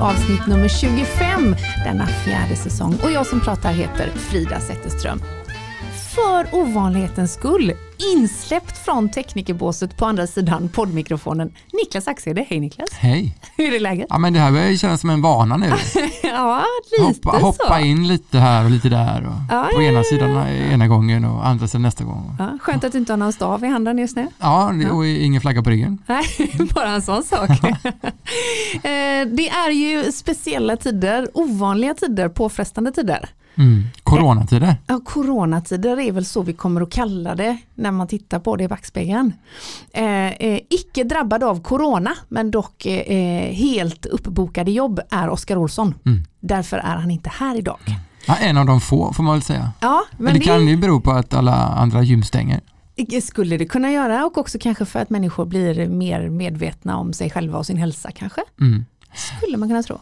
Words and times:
avsnitt 0.00 0.46
nummer 0.46 0.68
25 0.68 1.56
denna 1.84 2.06
fjärde 2.06 2.56
säsong 2.56 2.98
och 3.02 3.10
jag 3.10 3.26
som 3.26 3.40
pratar 3.40 3.72
heter 3.72 4.10
Frida 4.10 4.60
Zetterström. 4.60 5.20
För 6.24 6.54
ovanlighetens 6.54 7.32
skull 7.34 7.72
insläppt 8.14 8.78
från 8.78 9.08
teknikerbåset 9.08 9.96
på 9.96 10.06
andra 10.06 10.26
sidan 10.26 10.68
poddmikrofonen. 10.68 11.52
Niklas 11.72 12.08
Axede, 12.08 12.46
hej 12.48 12.60
Niklas! 12.60 12.90
Hej! 12.92 13.38
Hur 13.56 13.74
är 13.74 13.80
läget? 13.80 14.06
Ja 14.10 14.18
men 14.18 14.32
det 14.32 14.38
här 14.38 14.52
börjar 14.52 14.76
kännas 14.76 15.00
som 15.00 15.10
en 15.10 15.22
vana 15.22 15.56
nu. 15.56 15.66
ja, 16.22 16.64
lite 16.98 17.04
hoppa, 17.04 17.40
så. 17.40 17.46
hoppa 17.46 17.80
in 17.80 18.08
lite 18.08 18.38
här 18.38 18.64
och 18.64 18.70
lite 18.70 18.88
där. 18.88 19.26
Och 19.26 19.54
Ja, 19.54 19.68
på 19.74 19.82
ja, 19.82 19.88
ena 19.88 20.04
sidan 20.04 20.30
ja. 20.30 20.48
ena 20.48 20.88
gången 20.88 21.24
och 21.24 21.46
andra 21.46 21.68
sidan 21.68 21.82
nästa 21.82 22.04
gång. 22.04 22.36
Ja, 22.38 22.58
skönt 22.60 22.84
att 22.84 22.92
du 22.92 22.98
inte 22.98 23.12
har 23.12 23.18
någon 23.18 23.32
stav 23.32 23.64
i 23.64 23.68
handen 23.68 23.98
just 23.98 24.16
nu. 24.16 24.26
Ja, 24.38 24.72
och 24.92 25.06
ingen 25.06 25.40
flagga 25.40 25.62
på 25.62 25.70
ryggen. 25.70 25.98
Nej, 26.06 26.24
bara 26.74 26.88
en 26.88 27.02
sån 27.02 27.22
sak. 27.22 27.50
Eh, 28.72 29.26
det 29.26 29.48
är 29.48 29.70
ju 29.70 30.12
speciella 30.12 30.76
tider, 30.76 31.28
ovanliga 31.34 31.94
tider, 31.94 32.28
påfrestande 32.28 32.92
tider. 32.92 33.28
Mm. 33.58 33.84
Coronatider. 34.02 34.76
Ja, 34.86 35.00
coronatider 35.04 36.00
är 36.00 36.12
väl 36.12 36.24
så 36.24 36.42
vi 36.42 36.52
kommer 36.52 36.80
att 36.80 36.90
kalla 36.90 37.34
det 37.34 37.58
när 37.74 37.90
man 37.90 38.06
tittar 38.08 38.38
på 38.38 38.56
det 38.56 38.64
i 38.64 38.68
backspegeln. 38.68 39.32
Eh, 39.92 40.28
eh, 40.28 40.60
icke 40.70 41.04
drabbad 41.04 41.42
av 41.44 41.62
corona 41.62 42.10
men 42.28 42.50
dock 42.50 42.86
eh, 42.86 43.52
helt 43.52 44.06
uppbokade 44.06 44.70
jobb 44.70 45.00
är 45.10 45.28
Oskar 45.28 45.56
Olsson. 45.56 45.94
Mm. 46.06 46.24
Därför 46.40 46.76
är 46.76 46.96
han 46.96 47.10
inte 47.10 47.30
här 47.30 47.56
idag. 47.56 47.78
Ja, 48.26 48.36
en 48.36 48.56
av 48.56 48.66
de 48.66 48.80
få 48.80 49.12
får 49.12 49.22
man 49.22 49.34
väl 49.34 49.42
säga. 49.42 49.72
Ja, 49.80 50.02
Men 50.10 50.24
men 50.24 50.32
det 50.34 50.40
det, 50.40 50.44
kan 50.44 50.68
ju 50.68 50.76
bero 50.76 51.00
på 51.00 51.10
att 51.10 51.34
alla 51.34 51.54
andra 51.54 52.02
gym 52.02 52.22
stänger. 52.22 52.60
skulle 53.22 53.56
det 53.56 53.66
kunna 53.66 53.90
göra 53.90 54.26
och 54.26 54.38
också 54.38 54.58
kanske 54.60 54.84
för 54.84 55.00
att 55.00 55.10
människor 55.10 55.46
blir 55.46 55.88
mer 55.88 56.28
medvetna 56.28 56.96
om 56.96 57.12
sig 57.12 57.30
själva 57.30 57.58
och 57.58 57.66
sin 57.66 57.76
hälsa 57.76 58.10
kanske. 58.10 58.40
Mm. 58.60 58.84
Skulle 59.14 59.56
man 59.56 59.68
kunna 59.68 59.82
tro. 59.82 59.98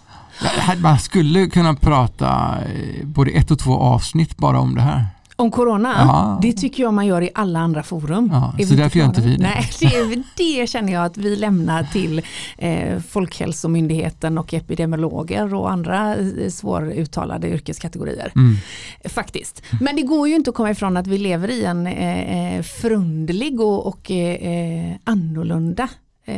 Man 0.79 0.99
skulle 0.99 1.47
kunna 1.47 1.75
prata 1.75 2.55
eh, 2.75 3.07
både 3.07 3.31
ett 3.31 3.51
och 3.51 3.59
två 3.59 3.75
avsnitt 3.79 4.37
bara 4.37 4.59
om 4.61 4.75
det 4.75 4.81
här. 4.81 5.07
Om 5.39 5.51
corona, 5.51 5.95
Ja. 5.99 6.39
det 6.43 6.53
tycker 6.53 6.83
jag 6.83 6.95
man 6.95 7.07
gör 7.07 7.23
i 7.23 7.31
alla 7.35 7.59
andra 7.61 7.83
forum. 7.83 8.31
Ja, 8.33 8.67
så 8.67 8.75
därför 8.75 8.99
gör 8.99 9.07
inte 9.07 9.21
vi 9.21 9.37
det. 9.37 9.43
Nej, 9.43 9.71
det, 9.81 10.23
det 10.37 10.67
känner 10.71 10.93
jag 10.93 11.05
att 11.05 11.17
vi 11.17 11.37
lämnar 11.37 11.83
till 11.85 12.23
eh, 12.59 13.01
Folkhälsomyndigheten 13.01 14.39
och 14.39 14.55
epidemiologer 14.55 15.55
och 15.55 15.71
andra 15.71 16.17
eh, 16.17 16.49
svåruttalade 16.51 17.49
yrkeskategorier. 17.49 18.33
Mm. 18.35 18.57
Faktiskt. 19.05 19.63
Men 19.81 19.97
det 19.97 20.03
går 20.03 20.29
ju 20.29 20.35
inte 20.35 20.51
att 20.51 20.57
komma 20.57 20.71
ifrån 20.71 20.97
att 20.97 21.07
vi 21.07 21.19
lever 21.19 21.51
i 21.51 21.65
en 21.65 21.87
eh, 21.87 22.55
eh, 22.57 22.63
förunderlig 22.63 23.61
och, 23.61 23.87
och 23.87 24.11
eh, 24.11 24.95
annorlunda 25.05 25.89
eh, 26.27 26.37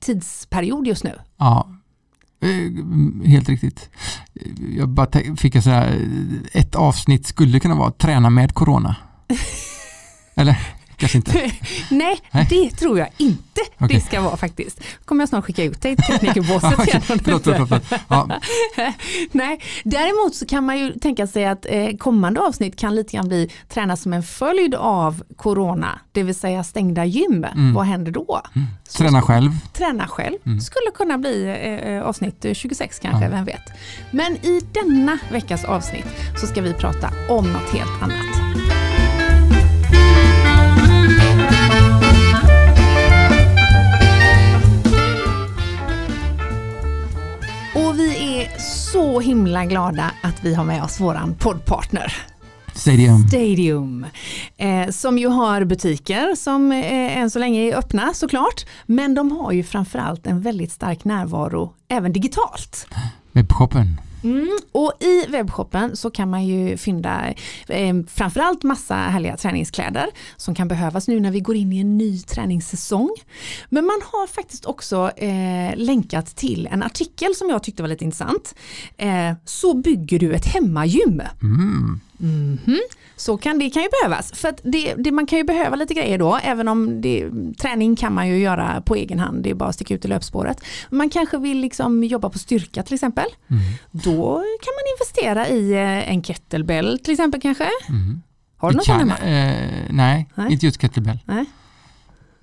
tidsperiod 0.00 0.86
just 0.86 1.04
nu. 1.04 1.12
Ja, 1.38 1.68
helt 3.26 3.48
riktigt. 3.48 3.90
Jag 4.76 4.88
bara 4.88 5.36
fick 5.36 5.54
jag 5.54 5.64
säga, 5.64 5.86
ett 6.52 6.74
avsnitt 6.74 7.26
skulle 7.26 7.60
kunna 7.60 7.74
vara 7.74 7.90
träna 7.90 8.30
med 8.30 8.54
corona. 8.54 8.96
Eller 10.34 10.58
kanske 11.00 11.18
inte. 11.18 11.32
Nej, 11.90 12.20
Nej. 12.30 12.46
det 12.50 12.70
tror 12.70 12.98
jag 12.98 13.08
inte 13.16 13.60
Okej. 13.78 13.96
det 13.96 14.00
ska 14.00 14.20
vara 14.20 14.36
faktiskt. 14.36 14.80
kommer 15.04 15.22
jag 15.22 15.28
snart 15.28 15.44
skicka 15.44 15.64
ut 15.64 15.82
dig 15.82 15.96
till 15.96 16.04
teknikerbåset. 16.04 16.74
Förlåt, 17.24 17.44
förlåt, 17.44 17.68
förlåt. 17.68 17.82
Ja, 18.08 18.40
Nej, 19.32 19.60
däremot 19.84 20.34
så 20.34 20.46
kan 20.46 20.64
man 20.66 20.78
ju 20.78 20.92
tänka 20.92 21.26
sig 21.26 21.44
att 21.46 21.66
eh, 21.68 21.96
kommande 21.98 22.40
avsnitt 22.40 22.76
kan 22.78 22.94
lite 22.94 23.16
grann 23.16 23.28
bli 23.28 23.50
träna 23.68 23.96
som 23.96 24.12
en 24.12 24.22
följd 24.22 24.74
av 24.74 25.22
corona, 25.36 26.00
det 26.12 26.22
vill 26.22 26.34
säga 26.34 26.64
stängda 26.64 27.04
gym. 27.04 27.44
Mm. 27.44 27.74
Vad 27.74 27.86
händer 27.86 28.12
då? 28.12 28.40
Så 28.88 28.98
träna 28.98 29.22
själv. 29.22 29.50
Träna 29.72 30.06
själv 30.08 30.36
Mm. 30.46 30.60
skulle 30.60 30.90
kunna 30.94 31.18
bli 31.18 31.44
eh, 31.44 31.92
eh, 31.94 32.02
avsnitt 32.02 32.44
eh, 32.44 32.54
26 32.54 32.98
kanske, 32.98 33.24
Ja. 33.24 33.30
vem 33.30 33.44
vet. 33.44 33.62
Men 34.10 34.32
i 34.32 34.60
denna 34.72 35.18
veckas 35.32 35.64
avsnitt 35.64 36.06
så 36.40 36.46
ska 36.46 36.60
vi 36.62 36.72
prata 36.74 37.10
om 37.28 37.52
något 37.52 37.70
helt 37.72 38.02
annat. 38.02 38.99
Så 49.00 49.20
himla 49.20 49.64
glada 49.64 50.10
att 50.22 50.44
vi 50.44 50.54
har 50.54 50.64
med 50.64 50.82
oss 50.82 51.00
våran 51.00 51.34
poddpartner. 51.34 52.12
Stadium. 52.74 53.28
Stadium, 53.28 54.06
eh, 54.56 54.88
som 54.90 55.18
ju 55.18 55.28
har 55.28 55.64
butiker 55.64 56.34
som 56.34 56.72
eh, 56.72 57.18
än 57.18 57.30
så 57.30 57.38
länge 57.38 57.60
är 57.60 57.76
öppna 57.76 58.14
såklart, 58.14 58.66
men 58.86 59.14
de 59.14 59.32
har 59.32 59.52
ju 59.52 59.62
framförallt 59.62 60.26
en 60.26 60.40
väldigt 60.40 60.72
stark 60.72 61.04
närvaro 61.04 61.72
även 61.88 62.12
digitalt. 62.12 62.86
Webbshoppen. 63.32 64.00
Mm. 64.22 64.58
Och 64.72 64.92
i 65.00 65.26
webbshoppen 65.28 65.96
så 65.96 66.10
kan 66.10 66.30
man 66.30 66.46
ju 66.46 66.76
fynda 66.76 67.34
eh, 67.68 67.96
framförallt 68.08 68.62
massa 68.62 68.94
härliga 68.94 69.36
träningskläder 69.36 70.06
som 70.36 70.54
kan 70.54 70.68
behövas 70.68 71.08
nu 71.08 71.20
när 71.20 71.30
vi 71.30 71.40
går 71.40 71.56
in 71.56 71.72
i 71.72 71.78
en 71.78 71.98
ny 71.98 72.18
träningssäsong. 72.18 73.16
Men 73.68 73.84
man 73.84 74.00
har 74.04 74.26
faktiskt 74.26 74.66
också 74.66 75.10
eh, 75.16 75.76
länkat 75.76 76.36
till 76.36 76.68
en 76.70 76.82
artikel 76.82 77.34
som 77.34 77.50
jag 77.50 77.62
tyckte 77.62 77.82
var 77.82 77.88
lite 77.88 78.04
intressant. 78.04 78.54
Eh, 78.96 79.32
så 79.44 79.74
bygger 79.74 80.18
du 80.18 80.32
ett 80.34 80.46
hemmagym. 80.46 81.22
Mm. 81.42 82.00
Mhm. 82.18 82.78
Så 83.20 83.36
kan 83.36 83.58
det 83.58 83.70
kan 83.70 83.82
ju 83.82 83.88
behövas. 84.02 84.32
För 84.32 84.54
det, 84.62 84.94
det, 84.94 85.12
man 85.12 85.26
kan 85.26 85.38
ju 85.38 85.44
behöva 85.44 85.76
lite 85.76 85.94
grejer 85.94 86.18
då, 86.18 86.36
även 86.42 86.68
om 86.68 87.00
det, 87.00 87.30
träning 87.58 87.96
kan 87.96 88.14
man 88.14 88.28
ju 88.28 88.38
göra 88.38 88.80
på 88.80 88.94
egen 88.94 89.18
hand, 89.18 89.42
det 89.42 89.50
är 89.50 89.54
bara 89.54 89.68
att 89.68 89.74
sticka 89.74 89.94
ut 89.94 90.04
i 90.04 90.08
löpspåret. 90.08 90.60
Man 90.90 91.10
kanske 91.10 91.38
vill 91.38 91.58
liksom 91.60 92.04
jobba 92.04 92.30
på 92.30 92.38
styrka 92.38 92.82
till 92.82 92.94
exempel. 92.94 93.24
Mm. 93.50 93.62
Då 93.90 94.34
kan 94.34 94.72
man 94.76 94.84
investera 94.98 95.48
i 95.48 95.72
eh, 95.72 96.10
en 96.12 96.22
kettlebell 96.22 96.98
till 96.98 97.12
exempel 97.12 97.40
kanske. 97.40 97.68
Mm. 97.88 98.22
Har 98.56 98.70
du 98.70 98.76
någon 98.76 98.78
Det 98.78 98.84
sån 98.84 98.98
kan, 98.98 99.10
hemma? 99.10 99.48
eh, 99.52 99.70
nej, 99.90 100.28
Nej. 100.34 100.52
inte 100.52 100.66
just 100.66 100.80
kettlebell. 100.80 101.18
Nej. 101.24 101.44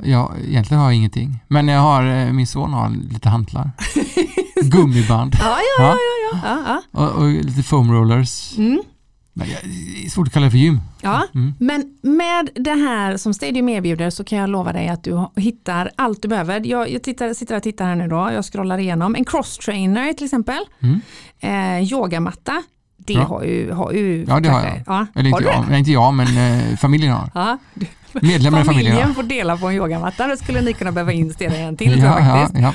Jag, 0.03 0.33
egentligen 0.47 0.81
har 0.81 0.87
jag 0.91 0.95
ingenting. 0.97 1.39
Men 1.47 1.67
jag 1.67 1.81
har, 1.81 2.03
eh, 2.05 2.31
min 2.33 2.47
son 2.47 2.73
har 2.73 2.89
lite 3.13 3.29
hantlar. 3.29 3.71
Gummiband 4.63 5.35
Ja, 5.39 5.57
ja, 5.79 5.83
ja. 5.83 5.97
ja, 6.43 6.63
ja. 6.67 6.81
ja, 6.91 6.99
och, 7.09 7.21
och 7.21 7.29
lite 7.29 7.63
foam 7.63 7.91
rollers. 7.91 8.53
ja. 8.57 8.63
Mm. 8.63 8.81
Jag, 9.39 9.47
det 9.63 10.05
är 10.05 10.09
svårt 10.09 10.27
att 10.27 10.33
kalla 10.33 10.45
det 10.45 10.51
för 10.51 10.57
gym. 10.57 10.79
ja. 11.01 11.23
Mm. 11.35 11.53
Men 11.59 11.97
med 12.01 12.49
det 12.55 12.73
här 12.73 13.17
som 13.17 13.33
Stadium 13.33 13.69
erbjuder 13.69 14.09
så 14.09 14.23
kan 14.23 14.37
jag 14.37 14.49
lova 14.49 14.73
dig 14.73 14.87
att 14.87 15.03
du 15.03 15.27
hittar 15.35 15.91
allt 15.95 16.21
du 16.21 16.27
behöver. 16.27 16.61
Jag, 16.65 16.89
jag 16.89 17.03
tittar, 17.03 17.33
sitter 17.33 17.55
och 17.55 17.63
tittar 17.63 17.85
här 17.85 17.95
nu 17.95 18.07
då, 18.07 18.29
jag 18.33 18.45
scrollar 18.45 18.77
igenom. 18.77 19.15
En 19.15 19.25
cross-trainer 19.25 20.13
till 20.13 20.25
exempel. 20.25 20.59
Mm. 20.79 21.01
Eh, 21.79 21.91
yogamatta, 21.93 22.63
det 22.97 23.13
Ja. 23.13 23.23
har 23.23 23.43
ju, 23.43 23.71
har 23.71 23.91
ju 23.91 24.25
Ja, 24.27 24.39
det 24.39 24.49
har 24.49 24.59
jag. 24.63 24.83
Ja. 24.85 25.05
Eller 25.15 25.31
har 25.31 25.39
inte 25.39 25.51
jag, 25.51 25.65
nej, 25.69 25.79
inte 25.79 25.91
jag 25.91 26.13
men 26.13 26.27
eh, 26.27 26.77
familjen 26.77 27.13
har. 27.13 27.29
Ja. 27.35 27.57
Medlemmar 28.21 28.61
i 28.61 28.63
familjen 28.63 28.93
Familjen 28.95 29.15
får 29.15 29.23
dela 29.23 29.57
på 29.57 29.67
en 29.67 29.75
yogamatta, 29.75 30.27
då 30.27 30.37
skulle 30.37 30.61
ni 30.61 30.73
kunna 30.73 30.91
behöva 30.91 31.11
investera 31.11 31.55
i 31.57 31.61
en 31.61 31.77
till 31.77 31.99
Ja, 31.99 32.19
ja, 32.19 32.49
ja. 32.53 32.73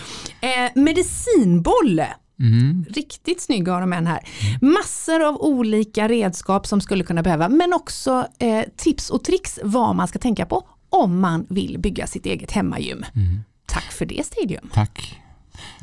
Eh, 0.49 0.71
medicinboll, 0.75 2.03
Mm. 2.43 2.85
riktigt 2.91 3.41
snygg 3.41 3.69
har 3.69 3.81
de 3.81 3.93
en 3.93 4.07
här. 4.07 4.21
Massor 4.61 5.29
av 5.29 5.37
olika 5.37 6.09
redskap 6.09 6.67
som 6.67 6.81
skulle 6.81 7.05
kunna 7.05 7.23
behöva, 7.23 7.49
men 7.49 7.73
också 7.73 8.27
eh, 8.39 8.63
tips 8.77 9.11
och 9.11 9.25
tricks 9.25 9.59
vad 9.63 9.97
man 9.97 10.09
ska 10.09 10.19
tänka 10.19 10.47
på 10.47 10.63
om 10.91 11.21
man 11.21 11.47
vill 11.49 11.79
bygga 11.79 12.07
sitt 12.07 12.27
eget 12.27 12.51
hemmagym. 12.51 13.05
Mm. 13.15 13.41
Tack 13.67 13.93
för 13.93 14.07
det 14.07 14.27
Stadium. 14.27 14.69
Tack. 14.73 15.21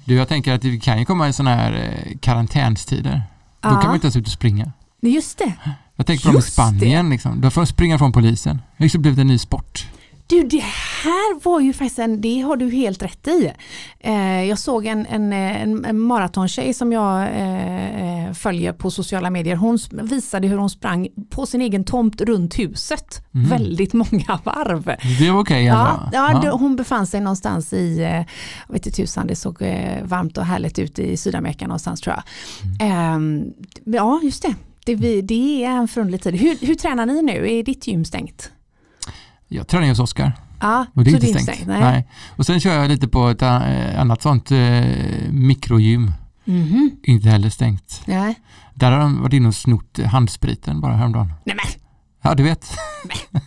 Du, 0.06 0.16
jag 0.16 0.28
tänker 0.28 0.54
att 0.54 0.62
det 0.62 0.80
kan 0.80 1.00
ju 1.00 1.06
komma 1.06 1.30
i 1.30 1.34
sådana 1.34 1.56
här 1.56 1.74
eh, 1.74 2.18
karantänstider. 2.18 3.24
Då 3.62 3.70
kan 3.70 3.86
man 3.86 3.96
inte 3.96 4.06
ens 4.06 4.16
ut 4.16 4.26
och 4.26 4.32
springa. 4.32 4.72
Just 5.02 5.38
det. 5.38 5.54
Jag 5.96 6.06
tänker 6.06 6.26
på 6.26 6.32
dem 6.32 6.40
i. 6.40 6.42
Spanien. 6.42 7.10
Liksom. 7.10 7.42
Då 7.42 7.50
får 7.50 7.62
de 7.62 7.68
springa 7.68 7.98
från 7.98 8.12
polisen. 8.12 8.56
Det 8.56 8.64
har 8.78 8.84
liksom 8.86 9.02
blivit 9.02 9.20
en 9.20 9.28
ny 9.28 9.38
sport. 9.38 9.88
Du, 10.30 10.44
det 10.44 10.64
här 11.04 11.40
var 11.44 11.60
ju 11.60 11.74
faktiskt 11.74 12.00
en, 12.00 12.22
det 12.22 12.40
har 12.42 12.56
du 12.58 12.70
helt 12.72 13.04
rätt 13.04 13.28
i. 13.28 13.52
Eh, 14.00 14.44
jag 14.44 14.60
såg 14.60 14.86
en, 14.86 15.06
en, 15.06 15.34
en, 15.34 15.86
en 15.86 16.00
maratontjej 16.00 16.74
som 16.74 16.92
jag 16.92 17.22
eh, 17.24 18.26
eh, 18.28 18.34
följer 18.34 18.74
på 18.74 18.92
sociala 18.92 19.30
medier. 19.30 19.56
Hon 19.56 19.78
visade 19.92 20.48
hur 20.48 20.58
hon 20.58 20.70
sprang 20.70 21.08
på 21.30 21.46
sin 21.46 21.62
egen 21.62 21.84
tomt 21.84 22.22
runt 22.22 22.60
huset. 22.60 23.26
Mhm. 23.32 23.50
Väldigt 23.50 23.94
många 23.94 24.40
varv. 24.44 24.96
Det 25.20 25.32
var 25.32 25.40
okej 25.40 25.66
Ja, 25.66 26.00
ändå. 26.04 26.10
ja, 26.18 26.42
då- 26.52 26.58
hon 26.58 26.76
befann 26.76 27.08
sig 27.08 27.22
någonstans 27.22 27.74
i, 27.74 28.00
eh, 28.00 28.06
jag 28.68 28.74
vet 28.74 28.86
inte 28.86 28.92
tusan, 29.02 29.28
det 29.28 29.36
såg 29.36 29.62
eh, 29.62 30.04
varmt 30.04 30.38
och 30.38 30.46
härligt 30.46 30.80
ut 30.80 31.00
i 31.00 31.18
Sydamerika 31.18 31.68
någonstans 31.68 32.02
tror 32.02 32.16
jag. 32.16 32.24
Mm. 32.82 32.92
Ehm, 32.92 33.44
ja, 33.86 34.20
just 34.24 34.44
det. 34.44 34.56
Det, 34.86 35.22
det 35.22 35.64
är 35.66 35.70
en 35.72 35.88
förunderlig 35.88 36.22
tid. 36.24 36.36
Hur, 36.36 36.68
hur 36.68 36.76
tränar 36.76 37.06
ni 37.06 37.22
nu? 37.22 37.52
Är 37.52 37.64
ditt 37.64 37.88
gym 37.88 38.06
stängt? 38.06 38.52
Jag 39.50 39.68
tränar 39.68 39.88
hos 39.90 40.00
Oskar 40.00 40.34
Ja, 40.62 40.86
och 40.94 41.04
det 41.04 41.12
är 41.12 41.26
inte 41.26 41.40
stängt. 41.40 41.68
Nej. 41.68 41.80
Nej. 41.82 42.08
Och 42.36 42.46
sen 42.46 42.60
kör 42.60 42.74
jag 42.82 42.88
lite 42.90 43.08
på 43.08 43.28
ett 43.30 43.42
eh, 43.42 44.00
annat 44.02 44.22
sånt 44.22 44.52
eh, 44.52 44.58
mikrogym. 45.32 46.12
Mhm. 46.46 46.92
Inte 47.04 47.30
heller 47.30 47.50
stängt. 47.50 48.02
Nej. 48.06 48.36
Där 48.74 48.92
har 48.92 49.00
de 49.00 49.22
varit 49.22 49.34
inne 49.34 49.48
och 49.48 49.56
snott 49.56 50.00
handspriten 50.06 50.82
bara 50.82 50.94
häromdagen. 50.96 51.34
Nej 51.46 51.56
men, 51.56 51.66
Ja, 52.22 52.36
du 52.36 52.44
vet. 52.44 52.72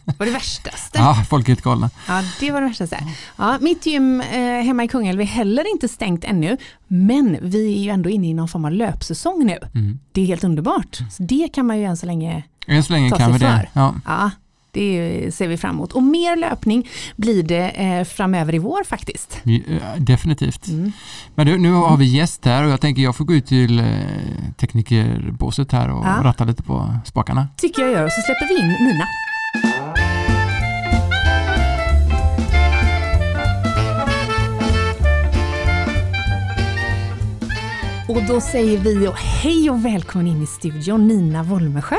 Det 0.06 0.18
var 0.18 0.26
det 0.26 0.32
värstaste. 0.32 0.98
Ja, 0.98 1.24
folk 1.28 1.44
är 1.44 1.48
helt 1.48 1.62
galna. 1.62 1.90
Ja, 2.08 2.22
det 2.40 2.50
var 2.50 2.60
det 2.60 2.66
värsta. 2.68 2.96
Ja, 3.36 3.58
mitt 3.60 3.86
gym 3.86 4.20
eh, 4.20 4.38
hemma 4.64 4.84
i 4.84 4.88
Kungälv 4.88 5.20
är 5.20 5.24
heller 5.24 5.72
inte 5.72 5.88
stängt 5.88 6.24
ännu, 6.24 6.56
men 6.86 7.38
vi 7.42 7.74
är 7.78 7.82
ju 7.82 7.90
ändå 7.90 8.10
inne 8.10 8.28
i 8.28 8.34
någon 8.34 8.48
form 8.48 8.64
av 8.64 8.72
löpsäsong 8.72 9.46
nu. 9.46 9.58
Mm. 9.74 9.98
Det 10.12 10.20
är 10.22 10.26
helt 10.26 10.44
underbart. 10.44 10.98
Så 11.10 11.22
det 11.22 11.48
kan 11.54 11.66
man 11.66 11.78
ju 11.78 11.84
än 11.84 11.96
så 11.96 12.06
länge 12.06 12.42
Än 12.66 12.82
så 12.82 12.92
länge 12.92 13.10
Ta 13.10 13.16
kan 13.16 13.32
vi 13.32 13.38
sig 13.38 13.48
det. 13.48 13.68
för. 13.72 13.80
Ja. 13.80 13.94
Ja, 14.06 14.30
det 14.72 15.34
ser 15.34 15.48
vi 15.48 15.56
fram 15.56 15.74
emot. 15.74 15.92
Och 15.92 16.02
mer 16.02 16.36
löpning 16.36 16.88
blir 17.16 17.42
det 17.42 17.68
eh, 17.68 18.04
framöver 18.04 18.54
i 18.54 18.58
vår 18.58 18.84
faktiskt. 18.84 19.40
Definitivt. 19.98 20.68
Mm. 20.68 20.92
Men 21.34 21.46
du, 21.46 21.58
nu 21.58 21.72
har 21.72 21.96
vi 21.96 22.04
gäst 22.04 22.44
här 22.44 22.64
och 22.64 22.70
jag 22.70 22.80
tänker 22.80 23.02
jag 23.02 23.16
får 23.16 23.24
gå 23.24 23.34
ut 23.34 23.46
till 23.46 23.78
eh, 23.78 23.84
teknikerbåset 24.60 25.72
här 25.72 25.90
och 25.90 26.06
Ja. 26.06 26.20
ratta 26.22 26.44
lite 26.44 26.62
på 26.62 26.94
spakarna. 27.04 27.48
Tycker 27.56 27.82
jag 27.82 27.90
gör. 27.90 28.08
Så 28.08 28.20
släpper 28.22 28.48
vi 28.48 28.60
in 28.60 28.68
Nina. 28.86 29.04
Och 38.08 38.22
då 38.28 38.40
säger 38.40 38.78
vi 38.78 39.08
och 39.08 39.16
hej 39.16 39.70
och 39.70 39.84
välkommen 39.84 40.26
in 40.26 40.42
i 40.42 40.46
studion 40.46 41.06
Nina 41.08 41.42
Wolmesjö. 41.42 41.96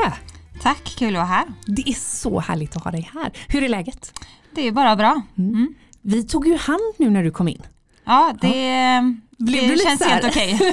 Tack, 0.64 0.84
kul 0.98 1.08
att 1.08 1.14
vara 1.14 1.24
här. 1.24 1.44
Det 1.66 1.88
är 1.88 1.94
så 1.94 2.40
härligt 2.40 2.76
att 2.76 2.84
ha 2.84 2.90
dig 2.90 3.10
här. 3.14 3.32
Hur 3.48 3.62
är 3.62 3.68
läget? 3.68 4.20
Det 4.54 4.68
är 4.68 4.72
bara 4.72 4.96
bra. 4.96 5.22
Mm. 5.38 5.74
Vi 6.02 6.22
tog 6.22 6.46
ju 6.46 6.56
hand 6.56 6.80
nu 6.98 7.10
när 7.10 7.24
du 7.24 7.30
kom 7.30 7.48
in. 7.48 7.62
Ja, 8.04 8.34
det, 8.40 9.00
Blev 9.38 9.68
du 9.68 9.74
det 9.74 9.82
känns 9.82 10.02
helt 10.02 10.24
okej. 10.24 10.60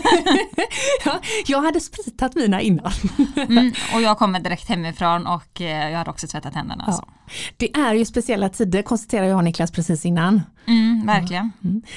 Ja, 1.05 1.19
jag 1.45 1.61
hade 1.61 1.79
spritat 1.79 2.35
mina 2.35 2.61
innan. 2.61 2.91
Mm. 3.35 3.71
Och 3.95 4.01
jag 4.01 4.17
kommer 4.17 4.39
direkt 4.39 4.69
hemifrån 4.69 5.27
och 5.27 5.61
eh, 5.61 5.89
jag 5.91 5.97
hade 5.97 6.09
också 6.09 6.27
tvättat 6.27 6.55
händerna. 6.55 6.83
Ja. 6.87 7.07
Det 7.57 7.77
är 7.77 7.93
ju 7.93 8.05
speciella 8.05 8.49
tider 8.49 8.81
konstaterar 8.81 9.25
jag 9.25 9.37
och 9.37 9.43
Niklas 9.43 9.71
precis 9.71 10.05
innan. 10.05 10.41
Mm, 10.67 11.05
verkligen. 11.05 11.51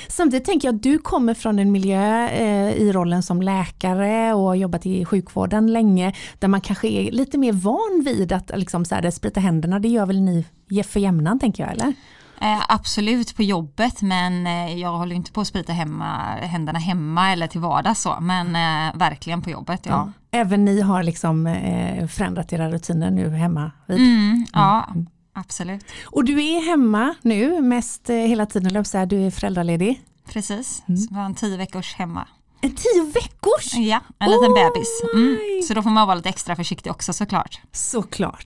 Samtidigt 0.08 0.46
tänker 0.46 0.68
jag 0.68 0.74
att 0.74 0.82
du 0.82 0.98
kommer 0.98 1.34
från 1.34 1.58
en 1.58 1.72
miljö 1.72 2.28
eh, 2.28 2.72
i 2.72 2.92
rollen 2.92 3.22
som 3.22 3.42
läkare 3.42 4.34
och 4.34 4.42
har 4.42 4.54
jobbat 4.54 4.86
i 4.86 5.04
sjukvården 5.04 5.72
länge 5.72 6.14
där 6.38 6.48
man 6.48 6.60
kanske 6.60 6.88
är 6.88 7.12
lite 7.12 7.38
mer 7.38 7.52
van 7.52 8.02
vid 8.04 8.32
att 8.32 8.50
liksom, 8.54 8.84
så 8.84 8.94
här, 8.94 9.10
sprita 9.10 9.40
händerna, 9.40 9.78
det 9.78 9.88
gör 9.88 10.06
väl 10.06 10.20
ni 10.20 10.44
för 10.84 11.00
jämnan 11.00 11.38
tänker 11.38 11.62
jag 11.62 11.72
eller? 11.72 11.94
Eh, 12.44 12.62
absolut 12.68 13.36
på 13.36 13.42
jobbet 13.42 14.02
men 14.02 14.46
eh, 14.46 14.78
jag 14.78 14.98
håller 14.98 15.16
inte 15.16 15.32
på 15.32 15.40
att 15.40 15.46
sprita 15.46 15.72
hemma, 15.72 16.16
händerna 16.36 16.78
hemma 16.78 17.32
eller 17.32 17.46
till 17.46 17.60
vardags 17.60 18.00
så. 18.00 18.16
Men 18.20 18.46
eh, 18.46 18.98
verkligen 18.98 19.42
på 19.42 19.50
jobbet 19.50 19.80
ja. 19.86 20.12
Även 20.30 20.64
ni 20.64 20.80
har 20.80 21.02
liksom 21.02 21.46
eh, 21.46 22.06
förändrat 22.06 22.52
era 22.52 22.70
rutiner 22.70 23.10
nu 23.10 23.28
hemma 23.30 23.70
vid. 23.86 23.98
Mm, 23.98 24.46
ja, 24.52 24.88
absolut. 25.32 25.84
Och 26.04 26.24
du 26.24 26.44
är 26.44 26.70
hemma 26.70 27.14
nu 27.22 27.62
mest 27.62 28.08
hela 28.10 28.46
tiden, 28.46 28.84
du 29.08 29.26
är 29.26 29.30
föräldraledig. 29.30 30.02
Precis, 30.32 30.82
Mm. 30.88 30.98
så 31.00 31.14
vi 31.14 31.16
har 31.20 31.26
en 31.26 31.34
tio 31.34 31.56
veckors 31.56 31.94
hemma. 31.94 32.28
En 32.64 32.74
tio 32.74 33.04
veckors! 33.14 33.74
Ja, 33.74 34.00
en 34.18 34.30
liten 34.30 34.50
Oh 34.50 34.54
bebis. 34.54 35.02
Mm. 35.14 35.38
Så 35.68 35.74
då 35.74 35.82
får 35.82 35.90
man 35.90 36.06
vara 36.06 36.14
lite 36.14 36.28
extra 36.28 36.56
försiktig 36.56 36.92
också 36.92 37.12
såklart. 37.12 37.60
Såklart. 37.72 38.44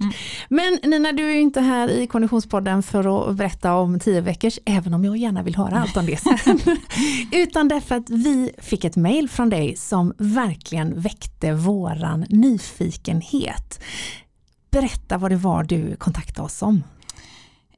Men 0.48 0.78
Nina, 0.82 1.12
du 1.12 1.30
är 1.30 1.34
ju 1.34 1.40
inte 1.40 1.60
här 1.60 1.90
i 1.90 2.06
Konditionspodden 2.06 2.82
för 2.82 3.30
att 3.30 3.36
berätta 3.36 3.74
om 3.74 4.00
tio 4.00 4.20
veckors, 4.20 4.58
även 4.64 4.94
om 4.94 5.04
jag 5.04 5.16
gärna 5.16 5.42
vill 5.42 5.56
höra 5.56 5.80
allt 5.80 5.96
om 5.96 6.06
det 6.06 6.16
sen. 6.16 6.60
Utan 7.32 7.68
därför 7.68 7.94
att 7.94 8.10
vi 8.10 8.50
fick 8.58 8.84
ett 8.84 8.96
mejl 8.96 9.28
från 9.28 9.50
dig 9.50 9.76
som 9.76 10.12
verkligen 10.18 11.00
väckte 11.00 11.52
våran 11.52 12.26
nyfikenhet. 12.28 13.80
Berätta 14.70 15.18
vad 15.18 15.30
det 15.30 15.36
var 15.36 15.64
du 15.64 15.96
kontaktade 15.96 16.46
oss 16.46 16.62
om. 16.62 16.82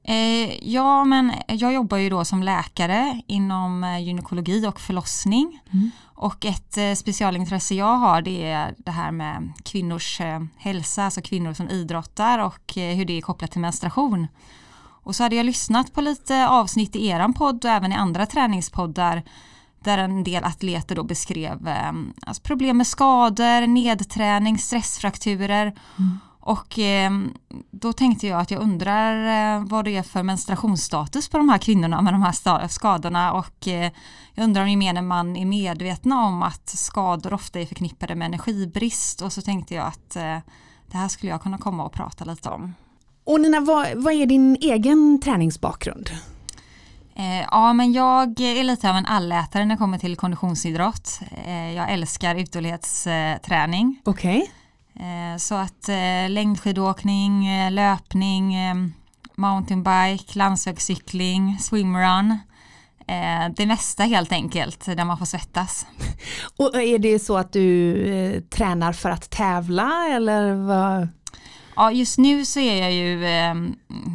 Eh, 0.05 0.69
ja, 0.73 1.05
men 1.05 1.33
jag 1.47 1.73
jobbar 1.73 1.99
ju 1.99 2.11
då 2.11 2.25
som 2.25 2.43
läkare 2.43 3.23
inom 3.27 3.85
eh, 3.85 3.99
gynekologi 3.99 4.67
och 4.67 4.81
förlossning. 4.81 5.61
Mm. 5.73 5.91
Och 6.23 6.45
ett 6.45 6.77
eh, 6.77 6.95
specialintresse 6.95 7.75
jag 7.75 7.97
har 7.97 8.23
det 8.23 8.45
är 8.45 8.75
det 8.79 8.91
här 8.91 9.11
med 9.13 9.53
kvinnors 9.65 10.21
eh, 10.21 10.41
hälsa, 10.57 11.05
alltså 11.05 11.21
kvinnor 11.21 11.53
som 11.53 11.69
idrottar 11.69 12.39
och 12.39 12.79
eh, 12.79 12.97
hur 12.97 13.05
det 13.05 13.19
är 13.19 13.21
kopplat 13.21 13.51
till 13.51 13.61
menstruation. 13.61 14.27
Och 14.81 15.17
så 15.17 15.23
hade 15.23 15.37
jag 15.37 15.47
lyssnat 15.47 15.95
på 15.95 16.01
lite 16.01 16.49
avsnitt 16.49 16.97
i 16.97 17.07
eran 17.07 17.33
podd 17.33 17.65
och 17.65 17.71
även 17.71 17.93
i 17.93 17.95
andra 17.95 18.27
träningspoddar 18.27 19.23
där 19.85 19.99
en 19.99 20.25
del 20.25 20.45
atleter 20.45 20.97
då 20.97 21.03
beskrev 21.03 21.69
alltså 22.27 22.43
problem 22.43 22.77
med 22.77 22.87
skador, 22.87 23.67
nedträning, 23.67 24.59
stressfrakturer. 24.59 25.67
Mm. 25.99 26.19
Och 26.41 26.79
eh, 26.79 27.11
då 27.71 27.93
tänkte 27.93 28.27
jag 28.27 28.41
att 28.41 28.51
jag 28.51 28.63
undrar 28.63 29.57
eh, 29.57 29.65
vad 29.65 29.85
det 29.85 29.97
är 29.97 30.03
för 30.03 30.23
menstruationsstatus 30.23 31.29
på 31.29 31.39
de 31.39 31.49
här 31.49 31.59
kvinnorna 31.59 32.03
med 32.03 32.15
de 32.15 32.23
här 32.23 32.69
skadorna 32.69 33.33
och 33.33 33.69
eh, 33.69 33.93
jag 34.35 34.45
undrar 34.45 34.63
om 34.63 34.69
gemene 34.69 35.03
man 35.03 35.37
är 35.37 35.47
medvetna 35.47 36.27
om 36.27 36.43
att 36.43 36.69
skador 36.69 37.33
ofta 37.33 37.61
är 37.61 37.67
förknippade 37.67 38.15
med 38.15 38.27
energibrist 38.27 39.23
och 39.23 39.33
så 39.33 39.43
tänkte 39.43 39.75
jag 39.75 39.87
att 39.87 40.17
eh, 40.17 40.39
det 40.91 40.97
här 40.97 41.09
skulle 41.09 41.33
jag 41.33 41.43
kunna 41.43 41.59
komma 41.59 41.85
och 41.85 41.93
prata 41.93 42.25
lite 42.25 42.49
om. 42.49 42.75
Och 43.25 43.41
Nina, 43.41 43.61
vad, 43.61 43.87
vad 43.97 44.15
är 44.15 44.27
din 44.27 44.57
egen 44.61 45.21
träningsbakgrund? 45.21 46.11
Ja, 47.51 47.73
men 47.73 47.93
jag 47.93 48.41
är 48.41 48.65
lite 48.65 48.91
av 48.91 48.97
en 48.97 49.07
allätare 49.07 49.65
när 49.65 49.75
det 49.75 49.79
kommer 49.79 49.99
till 49.99 50.17
konditionsidrott. 50.17 51.21
Jag 51.77 51.93
älskar 51.93 52.35
uthållighetsträning. 52.35 54.01
Okej. 54.05 54.39
Eh, 54.39 54.60
så 55.39 55.55
att 55.55 55.89
eh, 55.89 56.31
längdskidåkning, 56.31 57.47
eh, 57.47 57.71
löpning, 57.71 58.55
eh, 58.55 58.75
mountainbike, 59.35 60.39
landsvägscykling, 60.39 61.59
swimrun. 61.61 62.39
Eh, 63.07 63.55
det 63.57 63.67
mesta 63.67 64.03
helt 64.03 64.33
enkelt 64.33 64.87
där 64.87 65.05
man 65.05 65.19
får 65.19 65.27
svettas. 65.27 65.87
Och 66.57 66.83
är 66.83 66.99
det 66.99 67.19
så 67.19 67.37
att 67.37 67.53
du 67.53 67.97
eh, 68.13 68.41
tränar 68.41 68.93
för 68.93 69.11
att 69.11 69.31
tävla 69.31 70.09
eller 70.11 70.55
vad? 70.55 71.09
Ja, 71.77 71.93
just 71.93 72.19
nu 72.19 72.45
så 72.45 72.61
är 72.61 72.83
jag 72.83 72.93
ju 72.93 73.27
eh, 73.27 73.55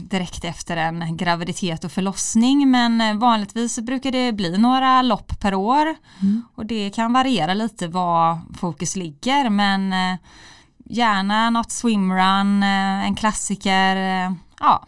direkt 0.09 0.45
efter 0.45 0.77
en 0.77 1.17
graviditet 1.17 1.83
och 1.83 1.91
förlossning 1.91 2.71
men 2.71 3.01
eh, 3.01 3.17
vanligtvis 3.17 3.75
så 3.75 3.81
brukar 3.81 4.11
det 4.11 4.33
bli 4.33 4.57
några 4.57 5.01
lopp 5.01 5.39
per 5.39 5.53
år 5.53 5.95
och 6.55 6.65
det 6.65 6.89
kan 6.89 7.13
variera 7.13 7.53
lite 7.53 7.87
var 7.87 8.39
fokus 8.57 8.95
ligger 8.95 9.49
men 9.49 9.93
eh, 9.93 10.19
gärna 10.89 11.49
något 11.49 11.71
swimrun, 11.71 12.63
eh, 12.63 13.05
en 13.05 13.15
klassiker, 13.15 13.95
eh, 13.95 14.33
ja. 14.59 14.87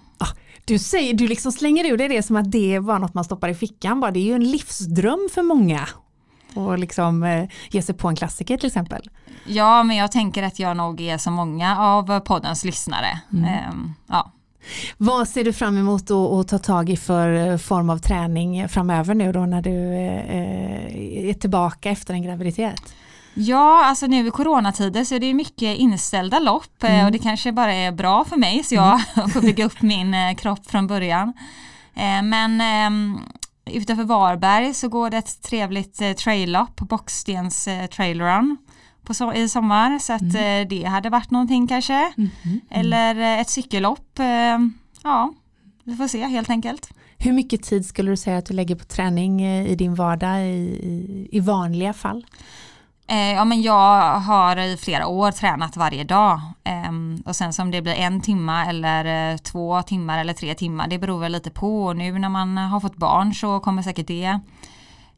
Du, 0.65 0.79
säger, 0.79 1.13
du 1.13 1.27
liksom 1.27 1.51
slänger 1.51 1.85
ur 1.85 1.97
dig 1.97 2.07
det 2.07 2.23
som 2.23 2.35
att 2.35 2.51
det 2.51 2.79
var 2.79 2.99
något 2.99 3.13
man 3.13 3.23
stoppar 3.23 3.49
i 3.49 3.55
fickan. 3.55 3.99
Bara. 3.99 4.11
Det 4.11 4.19
är 4.19 4.23
ju 4.23 4.33
en 4.33 4.51
livsdröm 4.51 5.29
för 5.33 5.41
många. 5.41 5.87
Och 6.53 6.79
liksom 6.79 7.23
eh, 7.23 7.49
ge 7.69 7.81
sig 7.81 7.95
på 7.95 8.07
en 8.07 8.15
klassiker 8.15 8.57
till 8.57 8.67
exempel. 8.67 9.09
Ja, 9.45 9.83
men 9.83 9.95
jag 9.95 10.11
tänker 10.11 10.43
att 10.43 10.59
jag 10.59 10.77
nog 10.77 11.01
är 11.01 11.17
så 11.17 11.31
många 11.31 11.79
av 11.79 12.19
poddens 12.19 12.63
lyssnare. 12.63 13.21
Ehm, 13.31 13.93
ja. 14.07 14.31
Vad 14.97 15.27
ser 15.27 15.43
du 15.43 15.53
fram 15.53 15.77
emot 15.77 16.11
att, 16.11 16.11
att 16.11 16.47
ta 16.47 16.57
tag 16.57 16.89
i 16.89 16.97
för 16.97 17.51
eh, 17.51 17.57
form 17.57 17.89
av 17.89 17.97
träning 17.97 18.69
framöver 18.69 19.15
nu 19.15 19.31
då 19.31 19.45
när 19.45 19.61
du 19.61 19.93
eh, 19.93 21.29
är 21.29 21.33
tillbaka 21.33 21.89
efter 21.89 22.13
en 22.13 22.23
graviditet? 22.23 22.93
Ja, 23.37 23.85
alltså 23.85 24.07
nu 24.07 24.27
i 24.27 24.31
coronatider 24.31 25.03
så 25.03 25.15
är 25.15 25.19
det 25.19 25.33
mycket 25.33 25.77
inställda 25.77 26.39
lopp 26.39 26.83
eh, 26.83 27.05
och 27.05 27.11
det 27.11 27.19
kanske 27.19 27.51
bara 27.51 27.73
är 27.73 27.91
bra 27.91 28.25
för 28.25 28.37
mig 28.37 28.63
så 28.63 28.75
jag 28.75 29.01
får 29.33 29.41
bygga 29.41 29.65
upp 29.65 29.81
min 29.81 30.13
eh, 30.13 30.35
kropp 30.35 30.65
från 30.71 30.87
början. 30.87 31.33
Eh, 31.95 32.21
men 32.23 32.61
ehm, 32.61 33.19
utanför 33.65 34.03
Varberg 34.03 34.73
så 34.73 34.87
går 34.89 35.09
det 35.09 35.17
ett 35.17 35.41
trevligt 35.41 36.17
traillopp, 36.17 36.75
Bockstens 36.79 37.67
trailrun 37.91 38.57
på 39.03 39.13
so- 39.13 39.33
i 39.33 39.49
sommar 39.49 39.99
så 39.99 40.13
att 40.13 40.21
eh, 40.21 40.67
det 40.69 40.83
hade 40.83 41.09
varit 41.09 41.31
någonting 41.31 41.67
kanske. 41.67 42.13
Eller 42.69 43.15
eh, 43.19 43.39
ett 43.39 43.49
cykellopp. 43.49 44.19
Ja, 45.03 45.33
vi 45.83 45.95
får 45.95 46.07
se 46.07 46.25
helt 46.25 46.49
enkelt. 46.49 46.89
Hur 47.17 47.33
mycket 47.33 47.63
tid 47.63 47.85
skulle 47.85 48.11
du 48.11 48.17
säga 48.17 48.37
att 48.37 48.45
du 48.45 48.53
lägger 48.53 48.75
på 48.75 48.85
träning 48.85 49.45
i 49.45 49.75
din 49.75 49.95
vardag 49.95 50.41
i, 50.45 51.27
i 51.31 51.39
vanliga 51.39 51.93
fall? 51.93 52.25
Eh, 53.07 53.33
ja, 53.33 53.45
men 53.45 53.61
jag 53.61 54.19
har 54.19 54.57
i 54.57 54.77
flera 54.77 55.07
år 55.07 55.31
tränat 55.31 55.77
varje 55.77 56.03
dag 56.03 56.41
Ehm, 56.67 57.23
och 57.25 57.35
sen 57.35 57.53
som 57.53 57.71
det 57.71 57.81
blir 57.81 57.93
en 57.93 58.21
timma 58.21 58.65
eller 58.65 59.31
eh, 59.31 59.37
två 59.37 59.81
timmar 59.81 60.19
eller 60.19 60.33
tre 60.33 60.55
timmar 60.55 60.87
det 60.87 60.99
beror 60.99 61.19
väl 61.19 61.31
lite 61.31 61.49
på 61.49 61.85
och 61.85 61.95
nu 61.95 62.19
när 62.19 62.29
man 62.29 62.57
har 62.57 62.79
fått 62.79 62.95
barn 62.95 63.33
så 63.33 63.59
kommer 63.59 63.81
säkert 63.81 64.07
det 64.07 64.39